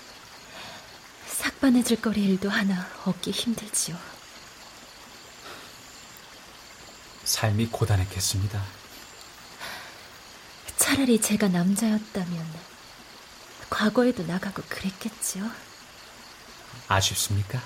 [1.63, 3.97] 삭바해질 거리 일도 하나 얻기 힘들지요.
[7.23, 8.61] 삶이 고단했겠습니다.
[10.75, 12.45] 차라리 제가 남자였다면
[13.69, 15.49] 과거에도 나가고 그랬겠지요.
[16.89, 17.61] 아쉽습니까?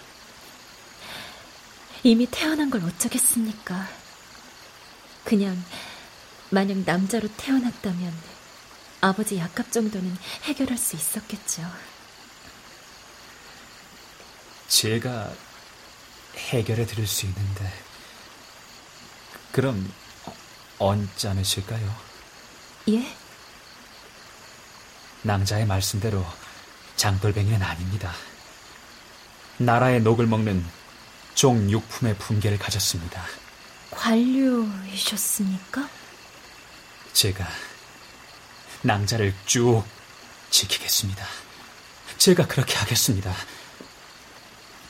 [2.03, 3.87] 이미 태어난 걸 어쩌겠습니까?
[5.23, 5.61] 그냥
[6.51, 8.13] 만약 남자로 태어났다면
[9.01, 11.63] 아버지 약값 정도는 해결할 수 있었겠죠.
[14.67, 15.31] 제가
[16.35, 17.73] 해결해 드릴 수 있는데
[19.51, 19.91] 그럼
[20.77, 21.95] 언짢으실까요?
[22.89, 23.15] 예?
[25.23, 26.25] 낭자의 말씀대로
[26.95, 28.13] 장돌뱅이는 아닙니다.
[29.57, 30.63] 나라의 녹을 먹는
[31.35, 33.23] 종육품의 품계를 가졌습니다.
[33.91, 35.89] 관료이셨습니까?
[37.13, 37.47] 제가
[38.83, 39.83] 낭자를 쭉
[40.49, 41.25] 지키겠습니다.
[42.17, 43.33] 제가 그렇게 하겠습니다.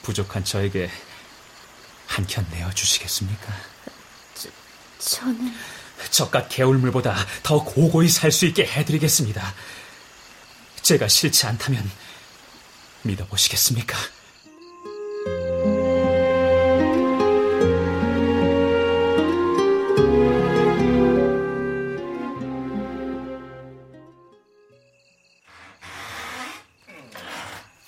[0.07, 0.89] 부족한 저에게
[2.07, 3.53] 한켠 내어 주시겠습니까?
[4.35, 4.49] 저,
[4.99, 5.53] 저는
[6.11, 9.53] 저깟 개울물보다 더 고고히 살 수 있게 해드리겠습니다.
[10.81, 11.91] 제가 싫지 않다면
[13.01, 13.97] 믿어보시겠습니까?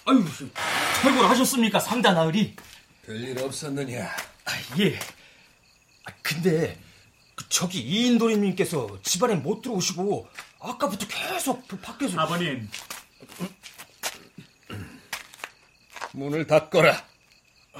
[0.06, 0.26] 아유,
[1.02, 2.56] 철거를 하셨습니까, 상단 나으리?
[3.06, 4.06] 별일 없었느냐?
[4.46, 5.00] 아, 예.
[6.06, 6.78] 아, 근데
[7.36, 10.28] 그 저기 이인도리님께서 집안에 못 들어오시고
[10.60, 12.70] 아까부터 계속 그 밖에서 아버님
[16.12, 17.06] 문을 닫거라.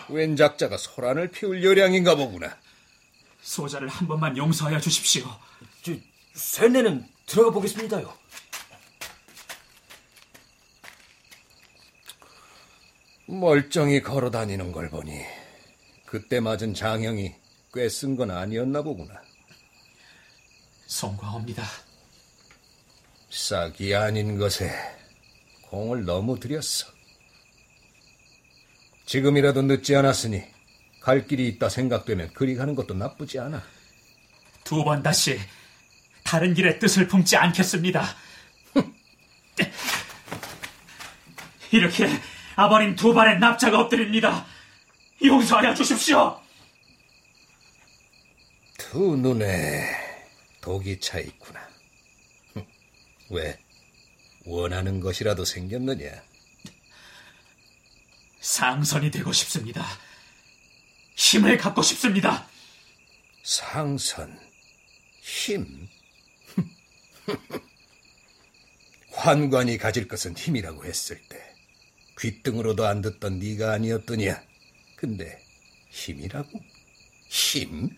[0.08, 2.56] 웬 작자가 소란을 피울 요량인가 보구나.
[3.42, 5.24] 소자를 한 번만 용서하여 주십시오.
[5.82, 5.94] 저
[6.36, 8.14] 쇠내는 들어가 보겠습니다요.
[13.30, 15.22] 멀쩡히 걸어 다니는 걸 보니
[16.06, 17.36] 그때 맞은 장형이
[17.72, 19.22] 꽤 쓴 건 아니었나 보구나.
[20.88, 21.64] 송구합니다.
[23.30, 24.72] 싹이 아닌 것에
[25.70, 26.88] 공을 너무 들였어.
[29.06, 30.42] 지금이라도 늦지 않았으니
[31.00, 33.62] 갈 길이 있다 생각되면 그리 가는 것도 나쁘지 않아.
[34.64, 35.40] 두 번 다시
[36.24, 38.04] 다른 길의 뜻을 품지 않겠습니다.
[41.72, 42.08] 이렇게
[42.60, 44.46] 아버님 두 발에 납자가 엎드립니다.
[45.24, 46.42] 용서하여 주십시오.
[48.78, 49.90] 두 눈에
[50.60, 51.66] 독이 차 있구나.
[53.30, 53.58] 왜?
[54.46, 56.22] 원하는 것이라도 생겼느냐?
[58.42, 59.86] 상선이 되고 싶습니다.
[61.16, 62.46] 힘을 갖고 싶습니다.
[63.42, 64.38] 상선,
[65.22, 65.88] 힘.
[69.14, 71.49] 환관이 가질 것은 힘이라고 했을 때
[72.20, 74.42] 귓등으로도 안 듣던 네가 아니었더냐?
[74.96, 75.42] 근데
[75.90, 76.60] 힘이라고?
[77.30, 77.90] 힘?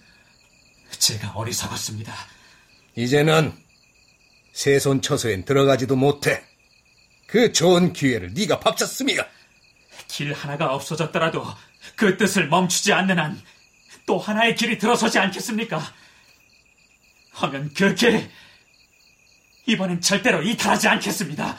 [0.91, 2.13] 제가 어리석었습니다.
[2.95, 3.53] 이제는
[4.53, 6.43] 세손 처소엔 들어가지도 못해.
[7.25, 9.25] 그 좋은 기회를 네가 박쳤음이야.
[10.07, 11.45] 길 하나가 없어졌더라도
[11.95, 13.41] 그 뜻을 멈추지 않는 한
[14.05, 15.81] 또 하나의 길이 들어서지 않겠습니까?
[17.31, 18.29] 하면 그 길,
[19.65, 21.57] 이번엔 절대로 이탈하지 않겠습니다.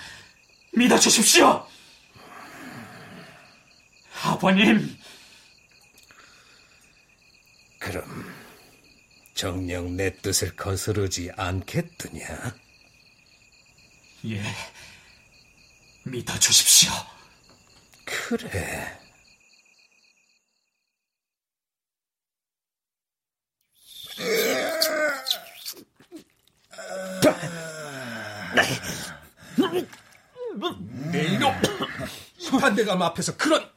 [0.72, 1.66] 믿어주십시오.
[4.24, 4.96] 아버님.
[7.78, 8.04] 그럼
[9.35, 12.54] 정녕 내 뜻을 거스르지 않겠느냐?
[14.26, 14.42] 예,
[16.04, 16.92] 믿어 주십시오.
[18.04, 18.98] 그래.
[31.11, 31.38] 내이
[32.52, 32.60] 놈!
[32.60, 33.68] 판대감 앞에서 그런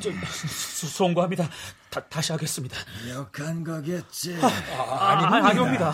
[0.00, 1.48] 저, 수, 송구합니다.
[1.90, 2.76] 다, 다시 하겠습니다.
[3.08, 4.38] 역한 거겠지.
[4.42, 5.92] 아, 아니, 아니옵니다.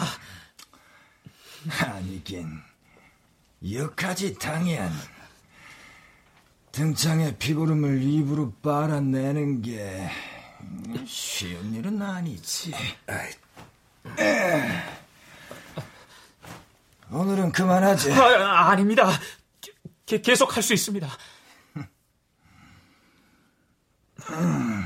[1.80, 2.60] 아니긴.
[3.72, 4.92] 역하지 당연.
[6.72, 10.10] 등창의 피구름을 입으로 빨아내는 게
[11.06, 12.72] 쉬운 일은 아니지.
[17.10, 18.12] 오늘은 그만하지.
[18.12, 19.08] 아, 아닙니다.
[20.06, 21.08] 게, 계속 할 수 있습니다.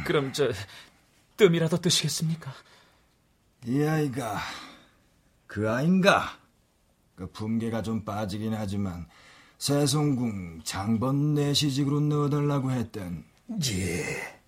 [0.07, 0.51] 그럼 저
[1.37, 2.53] 뜸이라도 뜨시겠습니까?
[3.67, 4.41] 이 아이가
[5.47, 6.39] 그 아인가?
[7.15, 9.07] 그 품계가 좀 빠지긴 하지만
[9.59, 13.25] 세송궁 장번 내시직으로 넣어달라고 했던
[13.71, 14.41] 예,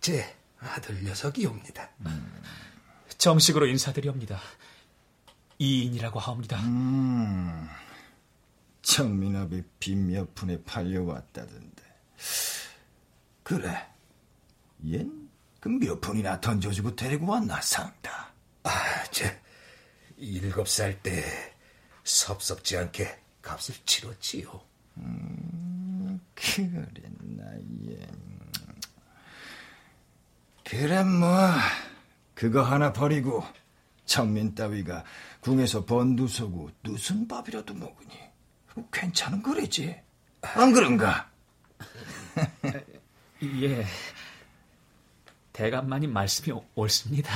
[0.00, 1.88] 제 아들 녀석이옵니다.
[2.06, 2.42] 음.
[3.18, 4.40] 정식으로 인사드리옵니다.
[5.58, 6.58] 이인이라고 하옵니다.
[6.60, 7.68] 음,
[8.82, 11.82] 청민업이 빈몇 푼에 팔려왔다던데.
[13.42, 13.86] 그래,
[14.84, 15.28] 얜
[15.60, 18.32] 그몇 푼이나 던져주고 데리고 왔나 상다.
[18.62, 19.26] 아, 저
[20.16, 21.24] 일곱 살 때
[22.04, 24.60] 섭섭지 않게 값을 치렀지요.
[24.98, 28.06] 음, 그랬나, 예.
[30.64, 31.50] 그래, 뭐,
[32.34, 33.44] 그거 하나 버리고,
[34.04, 35.04] 천민 따위가
[35.40, 38.10] 궁에서 번두서고 누슨 밥이라도 먹으니,
[38.92, 39.96] 괜찮은 거래지.
[40.42, 41.30] 안 그런가?
[43.42, 43.84] 예.
[45.52, 47.32] 대감마님 말씀이 옳습니다.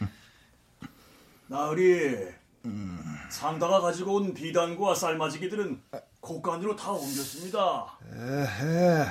[1.48, 2.28] 나으리,
[3.30, 5.82] 상다가 가지고 온 비단과 쌀맞이기들은
[6.20, 7.98] 곡간으로 다 옮겼습니다.
[8.12, 9.06] 에헤,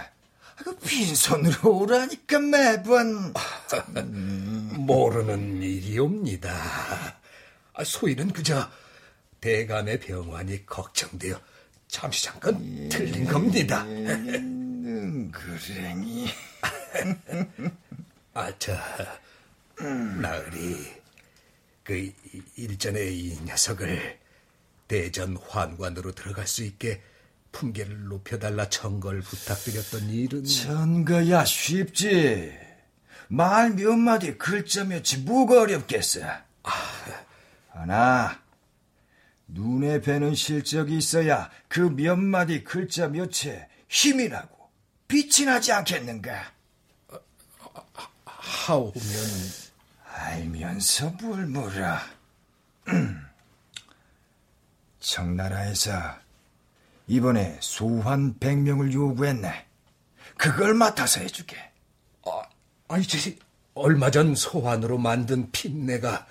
[0.57, 3.33] 그 빈손으로 오라니까 매번.
[4.77, 6.53] 모르는 일이옵니다.
[7.73, 8.69] 아, 소인은 그저
[9.41, 11.39] 대감의 병환이 걱정되어
[11.87, 13.83] 잠시 잠깐 틀린 겁니다.
[15.13, 16.27] 능그랭이.
[18.37, 18.73] 아, 저,
[20.21, 20.75] 나으리,
[21.83, 22.11] 그
[22.57, 24.19] 일전에 이 녀석을
[24.89, 27.01] 대전 환관으로 들어갈 수 있게
[27.53, 32.51] 품계를 높여달라 청걸 부탁드렸던 일은 천거야 쉽지.
[33.29, 36.19] 말 몇 마디 글자 몇이 뭐가 어렵겠어.
[37.69, 38.39] 하나
[39.47, 44.69] 눈에 뵈는 실적이 있어야 그 몇 마디 글자 몇에 힘이 나고
[45.07, 46.51] 빛이 나지 않겠는가?
[48.45, 49.01] 하오면
[50.13, 51.97] 알면서 뭘 물어.
[54.99, 55.91] 청나라에서
[57.07, 59.65] 이번에 소환 100명을 요구했네.
[60.37, 61.57] 그걸 맡아서 해주게.
[62.25, 62.41] 아,
[62.87, 63.17] 아니, 저
[63.73, 66.25] 얼마 전 소환으로 만든 핀내가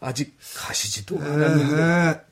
[0.00, 2.24] 아직 가시지도 않았는데.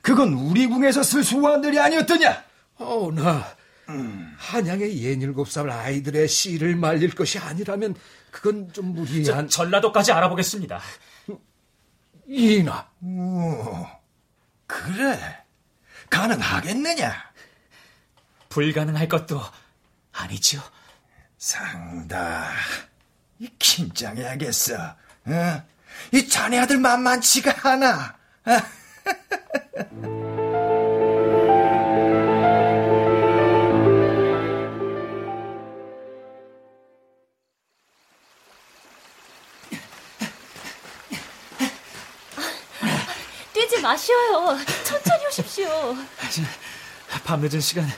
[0.00, 2.44] 그건 우리 궁에서 쓸 소환들이 아니었더냐?
[2.78, 3.56] 어, 나
[4.38, 7.94] 한양의 예닐곱 살 아이들의 씨를 말릴 것이 아니라면
[8.36, 9.48] 그건 좀 무리한.
[9.48, 10.78] 저, 전라도까지 알아보겠습니다.
[12.26, 12.86] 이나.
[13.02, 13.86] 오,
[14.66, 15.42] 그래.
[16.10, 17.14] 가능하겠느냐?
[18.50, 19.40] 불가능할 것도
[20.12, 20.60] 아니죠.
[21.38, 22.50] 상다.
[23.38, 24.74] 이 긴장해야겠어.
[24.74, 25.62] 어?
[26.12, 28.18] 이 자네 아들 만만치가 않아.
[43.86, 44.58] 마셔요.
[44.84, 45.96] 천천히 오십시오.
[47.24, 47.88] 밤늦은 시간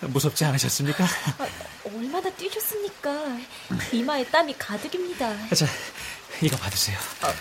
[0.00, 1.04] 무섭지 않으셨습니까?
[1.04, 1.46] 아,
[1.84, 3.38] 얼마나 뛰셨습니까?
[3.92, 5.48] 이마에 땀이 가득입니다.
[5.54, 5.66] 자,
[6.42, 6.98] 이거 받으세요.
[7.22, 7.32] 아,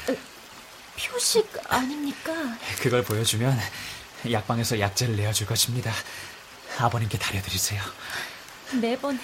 [0.95, 2.31] 표식 아닙니까?
[2.79, 3.59] 그걸 보여주면
[4.31, 5.91] 약방에서 약재를 내어줄 것입니다.
[6.77, 7.81] 아버님께 다려드리세요.
[8.79, 9.19] 매번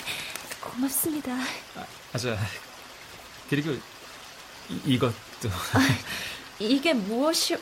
[0.59, 1.31] 고맙습니다.
[2.13, 2.35] 아, 자,
[3.47, 3.73] 그리고
[4.69, 5.97] 이, 이것도 아,
[6.57, 7.57] 이게 무엇이오?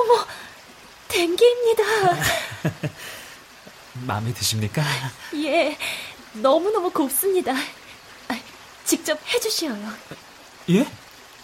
[0.00, 0.26] 어머,
[1.08, 1.82] 댕기입니다.
[4.06, 4.82] 마음에 드십니까?
[5.34, 5.76] 예,
[6.32, 7.52] 너무너무 곱습니다.
[8.28, 8.40] 아,
[8.84, 9.92] 직접 해주시어요.
[10.70, 10.86] 예?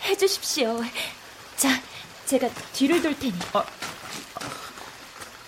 [0.04, 0.82] 해주십시오.
[1.56, 1.68] 자,
[2.24, 3.34] 제가 뒤를 돌 테니.
[3.52, 3.64] 아,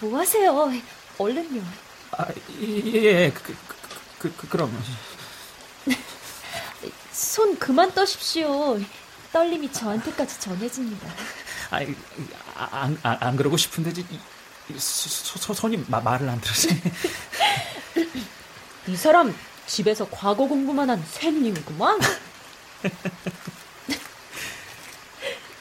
[0.01, 0.71] 뭐 하세요?
[1.17, 1.63] 얼른요.
[2.13, 2.27] 아,
[2.61, 3.57] 예, 그,
[4.19, 4.85] 그, 그, 그럼.
[7.13, 8.79] 손 그만 떠십시오.
[9.33, 11.09] 떨림이 저한테까지 전해집니다.
[11.71, 11.81] 아,
[12.59, 13.93] 안, 안, 안 그러고 싶은데,
[14.77, 16.69] 소, 소, 손이 마, 말을 안 들어서.
[18.89, 19.35] 이 사람
[19.67, 21.99] 집에서 과거 공부만 한 쇠님이구만.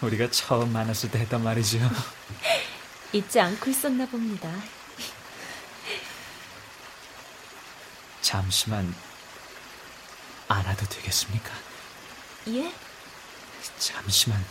[0.02, 1.80] 우리가 처음 만났을 때 했단 말이죠.
[3.14, 4.52] 잊지 않고 있었나 봅니다.
[8.22, 8.94] 잠시만
[10.48, 11.52] 안아도 되겠습니까?
[12.50, 12.74] 예?
[13.80, 14.44] 잠시만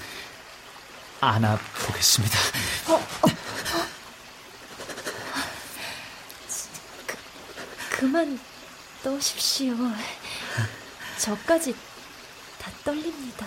[1.20, 2.38] 안아 보겠습니다.
[2.88, 3.30] 어, 어, 어.
[7.06, 7.16] 그,
[7.90, 8.38] 그만
[9.02, 9.74] 떠십시오.
[11.18, 11.74] 저까지
[12.58, 13.46] 다 떨립니다.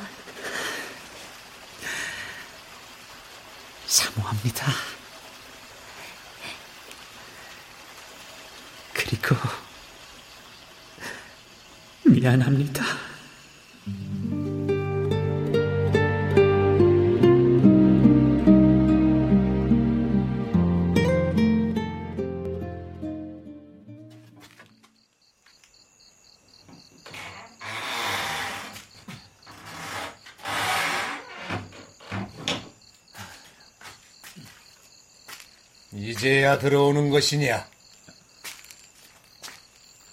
[3.85, 4.71] 사모합니다.
[8.93, 9.35] 그리고
[12.03, 13.08] 미안합니다.
[36.49, 37.69] 이제야 들어오는 것이냐?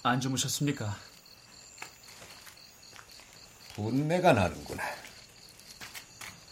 [0.03, 0.95] 안 주무셨습니까?
[3.73, 4.83] 분내가 나는구나.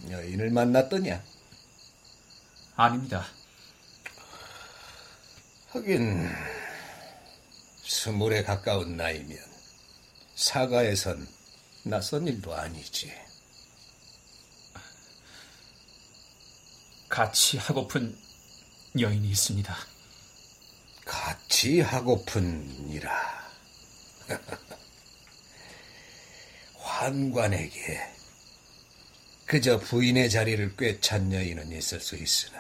[0.10, 1.24] 여인을 만났더냐?
[2.76, 3.28] 아닙니다.
[5.70, 6.32] 하긴
[7.84, 9.38] 스물에 가까운 나이면
[10.36, 11.28] 사가에선
[11.84, 13.14] 낯선 일도 아니지.
[17.08, 18.18] 같이 하고픈
[19.00, 19.76] 여인이 있습니다.
[21.06, 23.12] 같이 하고픈 이라.
[26.80, 28.02] 환관에게
[29.46, 32.60] 그저 부인의 자리를 꿰찬 여인은 있을 수 있으나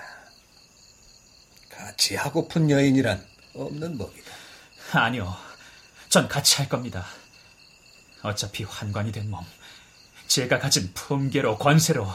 [1.69, 4.31] 같이 하고픈 여인이란 없는 법이다.
[4.91, 5.35] 아니요.
[6.09, 7.05] 전 같이 할 겁니다.
[8.21, 9.45] 어차피 환관이 된 몸,
[10.27, 12.07] 제가 가진 품계로 권세로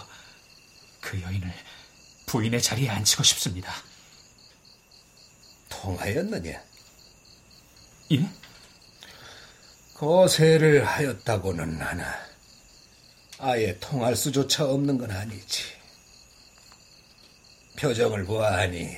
[1.00, 1.52] 그 여인을
[2.26, 3.72] 부인의 자리에 앉히고 싶습니다.
[5.80, 6.62] 통하였느냐?
[8.12, 8.30] 예?
[9.94, 12.14] 거세를 하였다고는 하나
[13.38, 15.64] 아예 통할 수조차 없는 건 아니지.
[17.78, 18.90] 표정을 보아하니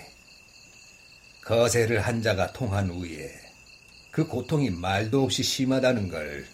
[1.45, 3.31] 거세를 한 자가 통한 후에
[4.11, 6.47] 그 고통이 말도 없이 심하다는 걸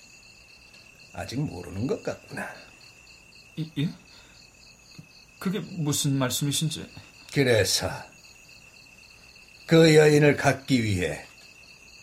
[1.14, 2.46] 아직 모르는 것 같구나.
[3.58, 3.88] 예?
[5.38, 6.86] 그게 무슨 말씀이신지?
[7.32, 7.90] 그래서
[9.68, 11.26] 그 여인을 갖기 위해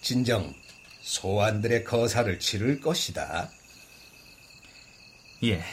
[0.04, 0.54] 진정
[1.02, 3.50] 소환들의 거사를 치를 것이다.
[5.46, 5.64] 예.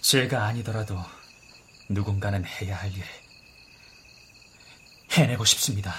[0.00, 1.00] 제가 아니더라도
[1.88, 3.02] 누군가는 해야 할 일.
[5.10, 5.92] 해내고 싶습니다.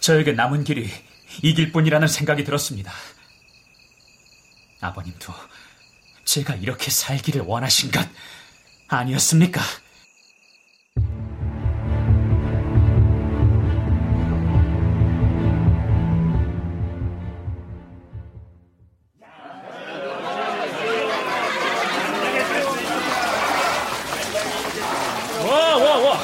[0.00, 0.90] 저에게 남은 길이
[1.42, 2.92] 이 길 뿐이라는 생각이 들었습니다.
[4.80, 5.32] 아버님도
[6.26, 8.06] 제가 이렇게 살기를 원하신 것
[8.88, 9.62] 아니었습니까?
[25.46, 26.18] 와, 와, 와!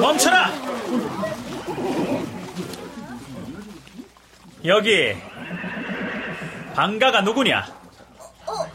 [0.00, 0.50] 멈춰라!
[4.64, 5.16] 여기
[6.74, 7.66] 방가가 누구냐?
[8.46, 8.66] 어,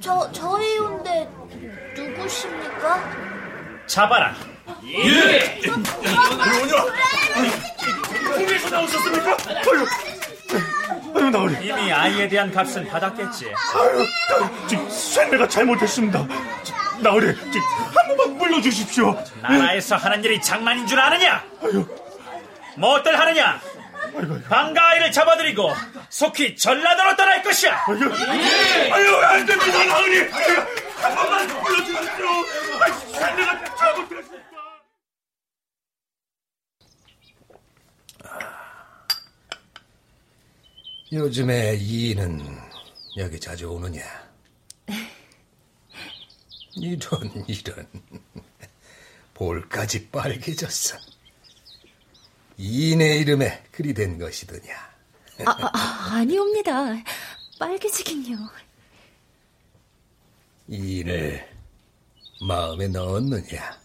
[0.00, 1.28] 저, 저희인데
[1.96, 3.10] 누구십니까?
[3.86, 4.34] 잡아라.
[4.86, 5.60] 예!
[8.34, 9.36] 꿈에서 나오셨습니까?
[9.48, 9.86] 아유,
[11.16, 11.66] 아유, 나으리.
[11.66, 13.46] 이미 아이에 대한 값은 받았겠지.
[13.74, 14.04] 아유,
[14.68, 16.26] 지금 쇠내가 잘못했습니다.
[17.00, 19.22] 나으리, 한 번만 물러주십시오.
[19.42, 21.44] 나라에서 하는 일이 장난인 줄 아느냐?
[22.76, 23.60] 뭐들 하느냐?
[24.48, 25.72] 방가 아이를 잡아들이고
[26.08, 27.84] 속히 전라도로 떠날 것이야.
[27.86, 30.20] 아유, 아유 안 됩니다, 나으리.
[30.32, 30.66] 아유,
[30.96, 31.50] 한 번만.
[32.80, 32.94] 아유,
[33.78, 34.46] 잘못했습니다.
[41.12, 42.40] 요즘에 이인은
[43.18, 44.02] 여기 자주 오느냐?
[46.76, 47.86] 이런 이런
[49.34, 50.96] 볼까지 빨개졌어.
[52.58, 54.74] 이인의 이름에 그리 된 것이더냐?
[55.44, 56.72] 아, 아, 아, 아니옵니다.
[57.58, 58.36] 빨개지긴요.
[60.68, 61.48] 이인을
[62.42, 63.78] 마음에 넣었느냐?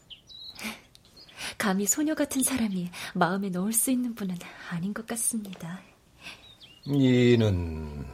[1.57, 4.37] 감히 소녀 같은 사람이 마음에 넣을 수 있는 분은
[4.69, 5.81] 아닌 것 같습니다.
[6.85, 8.05] 이는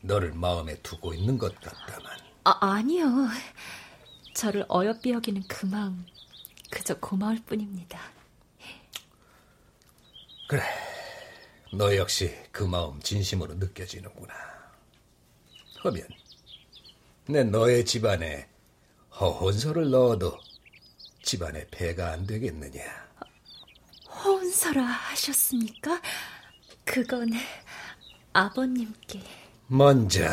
[0.00, 2.18] 너를 마음에 두고 있는 것 같다만.
[2.44, 3.06] 아, 아니요.
[4.36, 6.04] 저를 어여삐 여기는 그 마음
[6.70, 7.98] 그저 고마울 뿐입니다.
[10.46, 10.62] 그래.
[11.72, 14.34] 너 역시 그 마음 진심으로 느껴지는구나.
[15.78, 16.06] 하면
[17.24, 18.46] 내 너의 집안에
[19.18, 20.38] 허혼서를 넣어도
[21.22, 22.82] 집안에 배가 안 되겠느냐?
[24.22, 26.02] 혼서라 하셨습니까?
[26.84, 27.30] 그건
[28.34, 29.22] 아버님께.
[29.68, 30.28] 먼저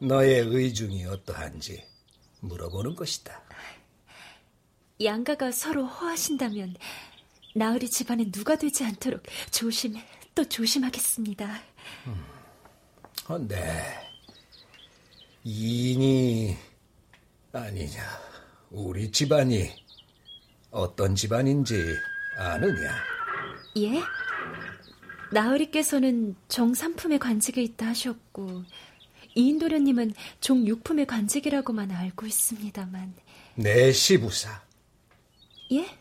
[0.00, 1.86] 너의 의중이 어떠한지
[2.40, 3.42] 물어보는 것이다.
[5.02, 6.76] 양가가 서로 호하신다면
[7.54, 9.94] 나으리 집안에 누가 되지 않도록 조심
[10.34, 11.60] 또 조심하겠습니다.
[12.06, 12.24] 음.
[13.28, 14.08] 헌데
[15.44, 16.56] 이인이
[17.52, 18.02] 아니냐
[18.70, 19.70] 우리 집안이
[20.70, 21.94] 어떤 집안인지
[22.36, 22.94] 아느냐?
[23.78, 24.02] 예?
[25.32, 28.64] 나으리께서는 정삼품의 관직에 있다 하셨고
[29.34, 33.14] 이인도련님은 종육품의 관직이라고만 알고 있습니다만.
[33.54, 34.62] 내시부사.
[35.72, 35.98] 예?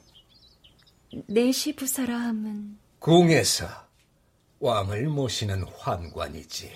[1.27, 2.77] 내시부사라 함은?
[2.99, 3.67] 궁에서
[4.59, 6.71] 왕을 모시는 환관이지.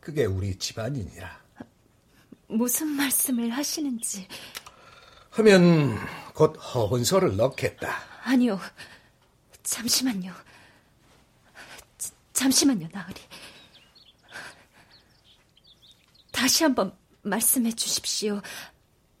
[0.00, 1.42] 그게 우리 집안이니라.
[2.48, 4.26] 무슨 말씀을 하시는지.
[5.30, 5.96] 하면
[6.34, 7.96] 곧 허혼서를 넣겠다.
[8.24, 8.58] 아니요.
[9.62, 10.32] 잠시만요.
[12.32, 13.14] 잠시만요, 나으리.
[16.32, 18.40] 다시 한번 말씀해 주십시오.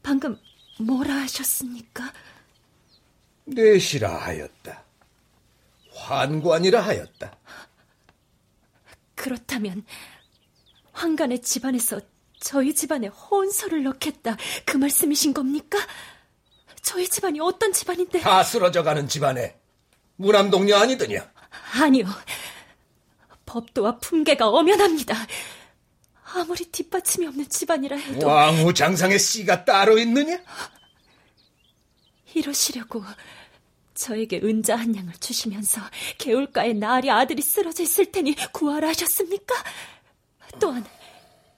[0.02, 0.38] 방금
[0.80, 2.12] 뭐라 하셨습니까?
[3.44, 4.82] 뇌시라 하였다.
[5.94, 7.36] 환관이라 하였다.
[9.14, 9.84] 그렇다면
[10.92, 12.00] 황간의 집안에서
[12.40, 15.78] 저희 집안에 혼서를 넣겠다 그 말씀이신 겁니까?
[16.82, 18.20] 저희 집안이 어떤 집안인데?
[18.20, 19.56] 다 쓰러져가는 집안에
[20.16, 21.30] 무남동녀 아니더냐?
[21.80, 22.06] 아니요.
[23.46, 25.14] 법도와 품계가 엄연합니다.
[26.34, 30.38] 아무리 뒷받침이 없는 집안이라 해도 왕후 장상의 씨가 따로 있느냐?
[32.34, 33.04] 이러시려고
[33.94, 35.80] 저에게 은자 한 양을 주시면서
[36.18, 39.54] 개울가에 나리 아들이 쓰러져 있을 테니 구하라 하셨습니까?
[40.58, 40.84] 또한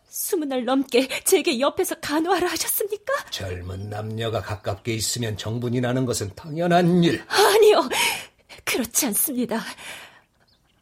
[0.08, 3.12] 스무 날 넘게 제게 옆에서 간호하라 하셨습니까?
[3.30, 7.24] 젊은 남녀가 가깝게 있으면 정분이 나는 것은 당연한 일.
[7.28, 7.88] 아니요,
[8.64, 9.60] 그렇지 않습니다.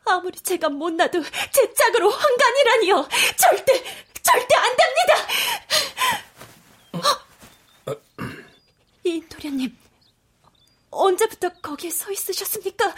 [0.05, 1.23] 아무리 제가 못나도
[1.53, 3.09] 제 짝으로 황간이라니요.
[3.37, 3.85] 절대,
[4.23, 5.15] 절대 안 됩니다.
[6.93, 7.01] 어?
[9.05, 9.77] 이도련님,
[10.91, 12.95] 언제부터 거기에 서 있으셨습니까?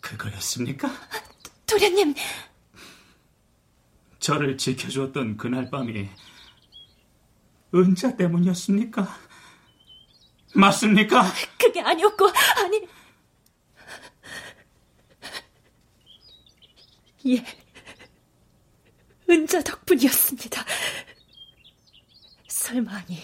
[0.00, 0.90] 그거였습니까?
[1.66, 2.14] 도련님.
[4.18, 6.08] 저를 지켜주었던 그날 밤이
[7.74, 9.23] 은자 때문이었습니까?
[10.54, 11.32] 맞습니까?
[11.58, 12.88] 그게 아니었고, 아니.
[17.26, 17.44] 예.
[19.28, 20.64] 은자 덕분이었습니다.
[22.48, 23.20] 설마 아니,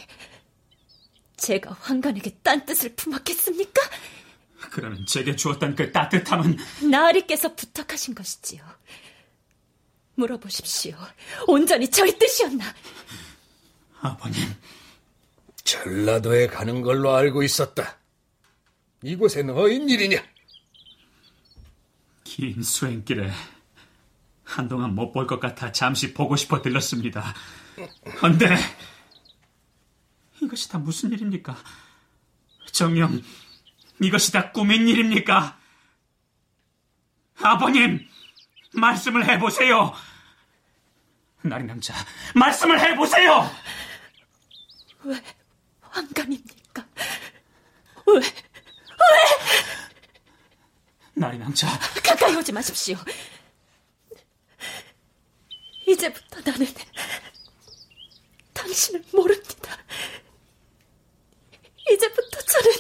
[1.37, 3.81] 제가 황간에게 딴 뜻을 품었겠습니까?
[4.71, 6.57] 그러면 제게 주었던 그 따뜻함은
[6.91, 8.63] 나으리께서 부탁하신 것이지요.
[10.15, 10.97] 물어보십시오.
[11.47, 12.65] 온전히 저희 뜻이었나?
[14.01, 14.41] 아버님.
[15.75, 17.99] 전라도에 가는 걸로 알고 있었다.
[19.05, 20.21] 이곳엔 어인 일이냐?
[22.25, 23.31] 긴 수행길에
[24.43, 27.35] 한동안 못 볼 것 같아 잠시 보고 싶어 들렀습니다.
[28.21, 28.49] 헌데
[30.43, 31.57] 이것이 다 무슨 일입니까?
[32.73, 33.23] 정녕
[34.03, 35.57] 이것이 다 꿈인 일입니까?
[37.43, 38.05] 아버님
[38.75, 39.93] 말씀을 해보세요.
[41.43, 41.95] 나리 남자
[42.35, 43.49] 말씀을 해보세요.
[45.05, 45.23] 왜
[45.91, 46.87] 환감입니까?
[48.07, 48.15] 왜?
[48.15, 48.23] 왜?
[51.15, 51.67] 나리 남자
[52.03, 52.97] 가까이 오지 마십시오.
[55.87, 56.67] 이제부터 나는
[58.55, 59.77] 당신을 모릅니다.
[61.91, 62.73] 이제부터 저는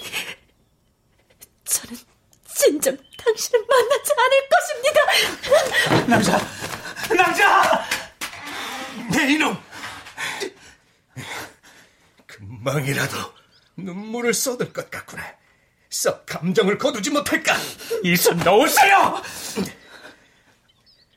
[1.65, 1.99] 저는
[2.55, 6.07] 진정 당신을 만나지 않을 것입니다.
[6.07, 6.39] 남자,
[7.17, 7.85] 남자,
[9.11, 9.61] 내 이놈.
[12.61, 13.17] 금방이라도
[13.77, 15.25] 눈물을 쏟을 것 같구나.
[15.89, 17.57] 썩 감정을 거두지 못할까?
[18.05, 19.23] 이손 놓으세요!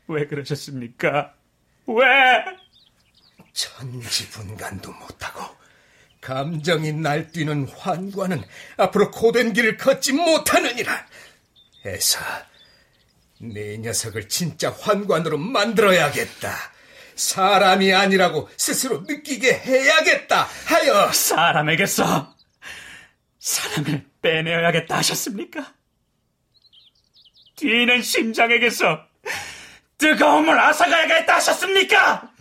[0.07, 1.33] 왜 그러셨습니까?
[1.87, 2.03] 왜?
[3.51, 5.55] 천지분간도 못하고
[6.21, 8.43] 감정이 날뛰는 환관은
[8.77, 11.05] 앞으로 고된 길을 걷지 못하느니라.
[11.85, 12.19] 해서
[13.39, 16.72] 내 녀석을 진짜 환관으로 만들어야겠다.
[17.15, 22.35] 사람이 아니라고 스스로 느끼게 해야겠다 하여 사람에게서
[23.39, 25.73] 사랑을 빼내어야겠다 하셨습니까?
[27.55, 29.05] 뛰는 심장에게서
[29.97, 32.31] 뜨거움을 앗아가야겠다 하셨습니까?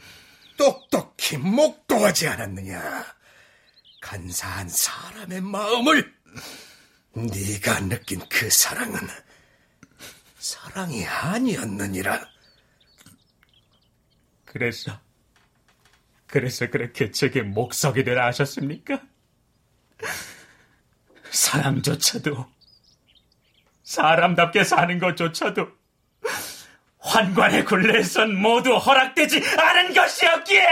[0.56, 3.04] 똑똑히 목도하지 않았느냐?
[4.00, 6.12] 간사한 사람의 마음을
[7.14, 8.98] 네가 느낀 그 사랑은
[10.38, 12.31] 사랑이 아니었느니라.
[14.52, 15.00] 그래서
[16.26, 19.02] 그래서 그렇게 제게 목석이 되라 하셨습니까?
[21.30, 22.46] 사람조차도
[23.82, 25.68] 사람답게 사는 것조차도
[26.98, 30.66] 환관의 굴레에선 모두 허락되지 않은 것이었기에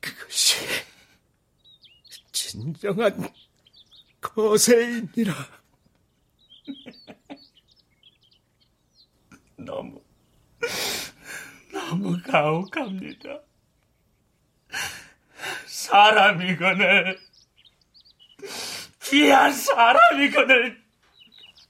[0.00, 0.56] 그것이
[2.32, 3.30] 진정한
[4.22, 5.34] 거세이니라.
[9.56, 10.05] 너무
[11.72, 13.40] 너무 가혹합니다.
[15.66, 17.18] 사람이거늘
[19.02, 20.82] 귀한 사람이거늘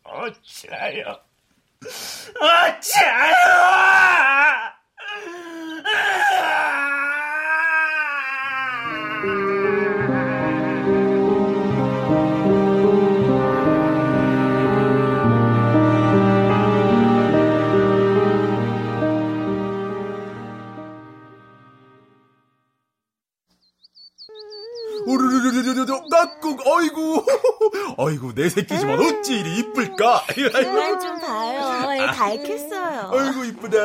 [0.04, 1.22] 어찌하여
[2.40, 3.36] 어찌하여
[26.10, 27.24] 낙국 어이구.
[27.96, 30.24] 어이구 내 새끼지만 어찌 이리 이쁠까?
[30.26, 31.92] 그만 좀 봐요.
[31.92, 33.10] 애 닳겠어요.
[33.12, 33.78] 어이구 이쁘다.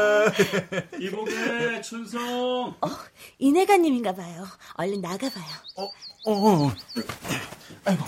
[1.00, 2.76] 이복의 춘성.
[2.82, 2.88] 어,
[3.38, 4.46] 이내가님인가 봐요.
[4.76, 5.46] 얼른 나가봐요.
[5.78, 5.90] 어,
[6.26, 6.72] 어.
[7.86, 8.06] 아이고.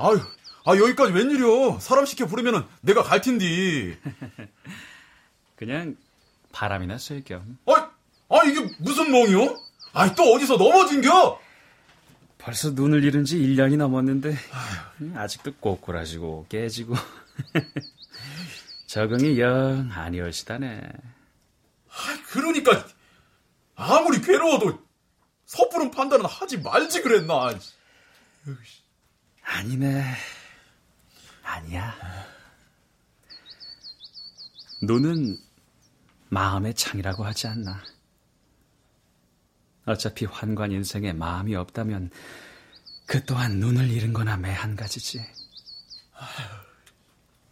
[0.00, 0.20] 아유
[0.64, 3.96] 아 여기까지 웬일이요 사람 시켜 부르면은 내가 갈 텐디.
[5.56, 5.96] 그냥
[6.52, 7.58] 바람이나 쐴 겸.
[7.66, 7.87] 아,
[8.28, 9.58] 아 이게 무슨 몽이요?
[9.92, 11.40] 아이 또 어디서 넘어진겨?
[12.38, 14.36] 벌써 눈을 잃은 지 1년이 넘었는데
[15.14, 16.94] 아직도 꼬꾸라지고 깨지고
[18.86, 20.80] 적응이 영 아니올시다네.
[21.90, 22.86] 아, 그러니까
[23.74, 24.78] 아무리 괴로워도
[25.46, 27.50] 섣부른 판단은 하지 말지 그랬나.
[29.42, 30.14] 아니네.
[31.42, 31.94] 아니야.
[34.82, 35.38] 눈은
[36.28, 37.82] 마음의 창이라고 하지 않나.
[39.88, 42.10] 어차피 환관 인생에 마음이 없다면
[43.06, 45.24] 그 또한 눈을 잃은 거나 매한 가지지.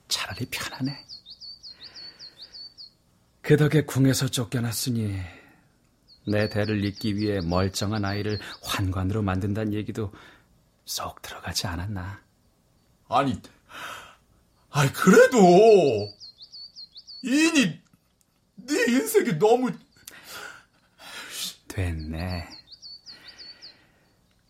[0.09, 1.05] 차라리 편하네.
[3.41, 5.18] 그 덕에 궁에서 쫓겨났으니
[6.26, 10.12] 내 대를 잇기 위해 멀쩡한 아이를 환관으로 만든다는 얘기도
[10.84, 12.20] 쏙 들어가지 않았나.
[13.09, 13.41] 아니,
[14.70, 15.39] 아니 그래도
[17.22, 17.80] 이인이
[18.57, 19.70] 네 인생이 너무
[21.77, 22.49] 됐네.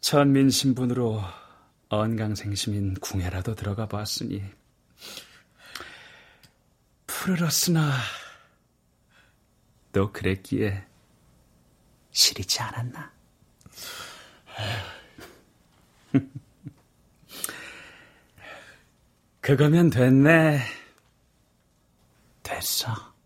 [0.01, 1.21] 천민 신분으로
[1.89, 4.45] 언강생심인 궁에라도 들어가 봤으니
[7.09, 7.95] 푸르렀으나
[9.93, 10.87] 또 그랬기에
[12.13, 13.11] 시리지 않았나.
[19.41, 20.61] 그거면 됐네.
[22.45, 23.17] 됐어.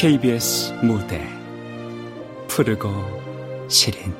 [0.00, 1.22] KBS 무대
[2.48, 2.88] 푸르고
[3.68, 4.14] 시린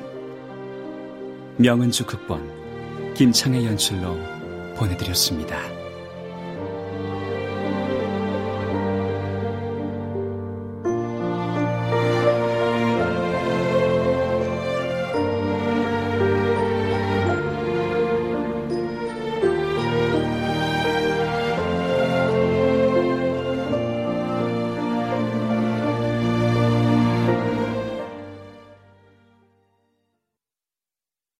[1.57, 4.15] 명은주 극본 김창의 연출로
[4.75, 5.80] 보내드렸습니다.